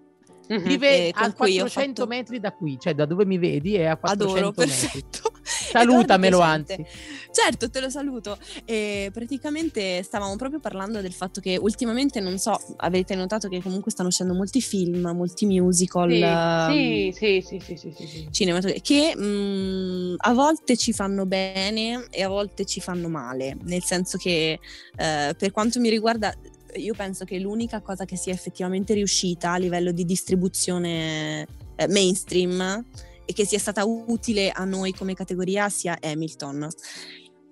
Mhm. 0.59 0.69
vive 0.69 1.07
eh, 1.09 1.11
a 1.15 1.33
cui 1.33 1.59
ho 1.59 1.63
400 1.63 2.03
fatto- 2.03 2.07
metri 2.07 2.41
da 2.41 2.53
qui, 2.53 2.79
cioè 2.79 2.95
da 2.95 3.07
dove 3.07 3.25
mi 3.25 3.39
vedi 3.39 3.75
è 3.75 3.85
a 3.85 3.97
400 3.97 4.39
Adoro, 4.39 4.67
metri. 4.67 4.91
perfetto. 4.91 5.33
Salutamelo 5.43 6.41
anzi. 6.41 6.85
Certo, 7.31 7.71
te 7.71 7.81
lo 7.81 7.89
saluto. 7.89 8.39
E 8.65 9.11
praticamente 9.13 10.03
stavamo 10.03 10.37
proprio 10.37 10.61
parlando 10.61 11.01
del 11.01 11.13
fatto 11.13 11.41
che 11.41 11.57
ultimamente, 11.61 12.21
non 12.21 12.39
so, 12.39 12.59
avete 12.77 13.15
notato 13.15 13.49
che 13.49 13.61
comunque 13.63 13.91
stanno 13.91 14.09
uscendo 14.09 14.35
molti 14.35 14.61
film, 14.61 15.11
molti 15.15 15.47
musical. 15.47 16.11
Sì, 16.11 17.07
ehm, 17.07 17.11
sì, 17.11 17.41
sì, 17.41 17.59
sì, 17.61 17.77
sì, 17.77 17.93
sì, 17.97 18.07
sì, 18.07 18.29
cinematografici 18.31 18.81
che 18.83 19.17
mh, 19.17 20.15
a 20.19 20.33
volte 20.33 20.77
ci 20.77 20.93
fanno 20.93 21.27
bene 21.27 22.07
e 22.11 22.23
a 22.23 22.29
volte 22.29 22.65
ci 22.65 22.81
fanno 22.81 23.09
male, 23.09 23.57
nel 23.65 23.83
senso 23.83 24.19
che 24.19 24.59
eh, 24.97 25.35
per 25.37 25.51
quanto 25.51 25.81
mi 25.81 25.89
riguarda 25.89 26.33
io 26.77 26.95
penso 26.95 27.25
che 27.25 27.39
l'unica 27.39 27.81
cosa 27.81 28.05
che 28.05 28.17
sia 28.17 28.33
effettivamente 28.33 28.95
riuscita 28.95 29.53
a 29.53 29.57
livello 29.57 29.93
di 29.93 30.05
distribuzione 30.05 31.47
eh, 31.77 31.89
mainstream 31.89 32.85
e 33.25 33.33
che 33.33 33.47
sia 33.47 33.59
stata 33.59 33.85
utile 33.85 34.51
a 34.51 34.65
noi 34.65 34.93
come 34.93 35.15
categoria 35.15 35.69
sia 35.69 35.97
Hamilton. 36.01 36.69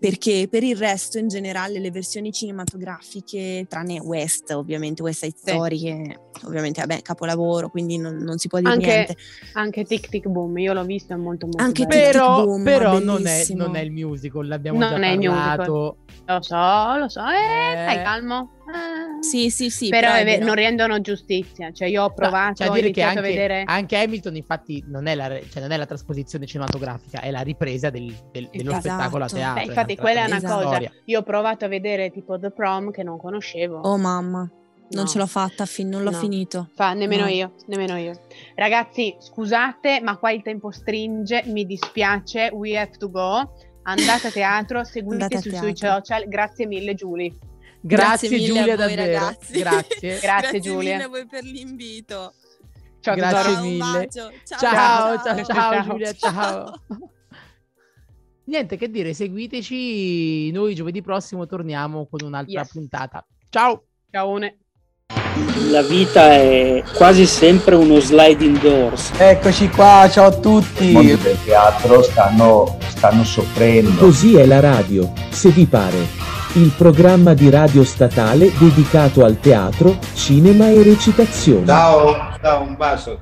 Perché 0.00 0.48
per 0.50 0.62
il 0.62 0.78
resto, 0.78 1.18
in 1.18 1.28
generale, 1.28 1.78
le 1.78 1.90
versioni 1.90 2.32
cinematografiche, 2.32 3.66
tranne 3.68 4.00
West, 4.00 4.50
ovviamente, 4.52 5.02
West 5.02 5.24
Side 5.24 5.36
Sì. 5.36 5.50
Story, 5.50 5.78
che 5.78 6.18
ovviamente, 6.46 6.80
vabbè, 6.80 7.02
capolavoro, 7.02 7.68
quindi 7.68 7.98
non, 7.98 8.16
non 8.16 8.38
si 8.38 8.48
può 8.48 8.60
dire 8.60 8.70
Anche, 8.72 8.86
niente. 8.86 9.16
anche 9.52 9.84
Tic 9.84 10.08
Tic 10.08 10.26
Boom, 10.26 10.56
io 10.56 10.72
l'ho 10.72 10.84
visto, 10.86 11.12
è 11.12 11.16
molto 11.16 11.44
molto 11.44 11.62
Anche 11.62 11.84
bello. 11.84 12.00
Tic 12.02 12.12
Tic 12.12 12.18
Però, 12.18 12.44
Boom, 12.46 12.64
però 12.64 12.98
non, 12.98 13.26
è, 13.26 13.44
non 13.50 13.76
è 13.76 13.80
il 13.80 13.90
musical, 13.92 14.46
l'abbiamo 14.48 14.78
Non 14.78 14.88
già 14.88 15.06
è 15.06 15.10
il 15.10 15.18
musical. 15.18 15.66
Lo 15.66 15.96
so, 16.40 16.96
lo 16.96 17.08
so, 17.10 17.20
eh, 17.20 17.72
Eh. 17.72 17.82
stai 17.82 18.02
calmo. 18.02 18.52
Eh. 18.68 18.99
Sì, 19.20 19.50
sì, 19.50 19.70
sì. 19.70 19.88
però, 19.88 20.12
è 20.14 20.38
non 20.38 20.54
rendono 20.54 21.00
giustizia, 21.00 21.72
cioè 21.72 21.88
io 21.88 22.04
ho 22.04 22.12
provato, 22.12 22.54
Cioè, 22.56 22.66
a 22.68 22.70
ho 22.70 22.74
dire 22.74 22.90
che 22.90 23.02
anche, 23.02 23.18
a 23.18 23.22
vedere... 23.22 23.62
anche 23.66 23.96
Hamilton, 23.96 24.36
infatti, 24.36 24.82
non 24.86 25.06
è, 25.06 25.14
la, 25.14 25.28
cioè, 25.50 25.60
non 25.60 25.70
è 25.72 25.76
la 25.76 25.86
trasposizione 25.86 26.46
cinematografica, 26.46 27.20
è 27.20 27.30
la 27.30 27.42
ripresa 27.42 27.90
del- 27.90 28.14
del- 28.32 28.48
dello 28.52 28.70
Esatto. 28.70 28.88
spettacolo 28.88 29.24
a 29.24 29.26
Beh, 29.26 29.32
teatro. 29.34 29.60
Beh, 29.62 29.66
infatti 29.68 29.96
quella 29.96 30.22
è 30.22 30.26
una 30.26 30.36
Esatto. 30.38 30.54
cosa, 30.54 30.66
storia. 30.68 30.92
io 31.04 31.18
ho 31.18 31.22
provato 31.22 31.64
a 31.64 31.68
vedere 31.68 32.10
tipo 32.10 32.38
The 32.38 32.50
Prom 32.50 32.90
che 32.90 33.02
non 33.02 33.18
conoscevo. 33.18 33.80
Oh 33.80 33.96
mamma, 33.98 34.38
non 34.92 35.02
No. 35.04 35.06
ce 35.06 35.18
l'ho 35.18 35.26
fatta, 35.26 35.66
fin- 35.66 35.88
non 35.88 36.02
l'ho 36.02 36.10
No. 36.10 36.16
finito. 36.16 36.68
Fa, 36.74 36.92
nemmeno 36.94 37.24
No. 37.24 37.28
io, 37.30 37.52
nemmeno 37.66 37.96
io. 37.98 38.12
Ragazzi, 38.54 39.14
scusate, 39.18 40.00
ma 40.02 40.16
qua 40.16 40.30
il 40.32 40.42
tempo 40.42 40.70
stringe, 40.70 41.42
mi 41.46 41.64
dispiace, 41.66 42.50
we 42.52 42.76
have 42.78 42.92
to 42.98 43.10
go. 43.10 43.52
Andate 43.82 44.28
a 44.28 44.30
teatro, 44.30 44.82
seguite 44.84 45.22
Andate 45.24 45.40
sui, 45.40 45.50
sui 45.56 45.74
teatro. 45.74 46.04
social. 46.04 46.28
Grazie 46.28 46.66
mille, 46.66 46.94
Giulia. 46.94 47.32
Grazie, 47.82 48.28
mille 48.28 48.44
Giulia, 48.46 48.62
a 48.62 48.66
voi, 48.66 48.76
davvero. 48.76 49.02
ragazzi. 49.12 49.52
Grazie. 49.58 50.18
Grazie, 50.20 50.60
Giulia. 50.60 50.92
mille 50.92 51.04
a 51.04 51.08
voi 51.08 51.26
per 51.26 51.42
l'invito. 51.44 52.34
Ciao, 53.00 53.14
Grazie. 53.14 53.52
Un 53.54 53.60
mille. 53.62 54.08
Ciao, 54.10 54.30
Ciao, 54.44 55.22
ciao, 55.22 55.22
ciao, 55.22 55.44
Ciao. 55.44 55.82
Giulia, 55.84 56.12
ciao. 56.12 56.74
Niente 58.44 58.76
che 58.76 58.90
dire, 58.90 59.14
seguiteci. 59.14 60.50
Noi 60.50 60.74
giovedì 60.74 61.02
prossimo 61.02 61.46
torniamo 61.46 62.06
con 62.10 62.26
un'altra 62.26 62.60
Yes. 62.60 62.72
puntata. 62.72 63.24
Ciao. 63.48 63.84
Ciaone. 64.10 64.58
La 65.70 65.82
vita 65.82 66.32
è 66.32 66.82
quasi 66.94 67.26
sempre 67.26 67.76
uno 67.76 68.00
sliding 68.00 68.58
doors. 68.60 69.12
Eccoci 69.18 69.68
qua, 69.68 70.08
ciao 70.10 70.26
a 70.26 70.36
I 70.36 70.40
tutti. 70.40 70.92
mondi 70.92 71.16
del 71.16 71.38
teatro 71.44 72.02
stanno, 72.02 72.76
stanno 72.88 73.24
soffrendo. 73.24 73.90
Così 74.00 74.36
è 74.36 74.44
la 74.46 74.60
radio, 74.60 75.12
se 75.30 75.50
vi 75.50 75.66
pare. 75.66 76.06
Il 76.54 76.72
programma 76.76 77.32
di 77.32 77.48
radio 77.48 77.84
statale 77.84 78.50
dedicato 78.58 79.24
al 79.24 79.38
teatro, 79.38 79.98
cinema 80.14 80.68
e 80.68 80.82
recitazione. 80.82 81.64
Ciao, 81.64 82.16
ciao, 82.42 82.62
un 82.62 82.74
bacio. 82.76 83.18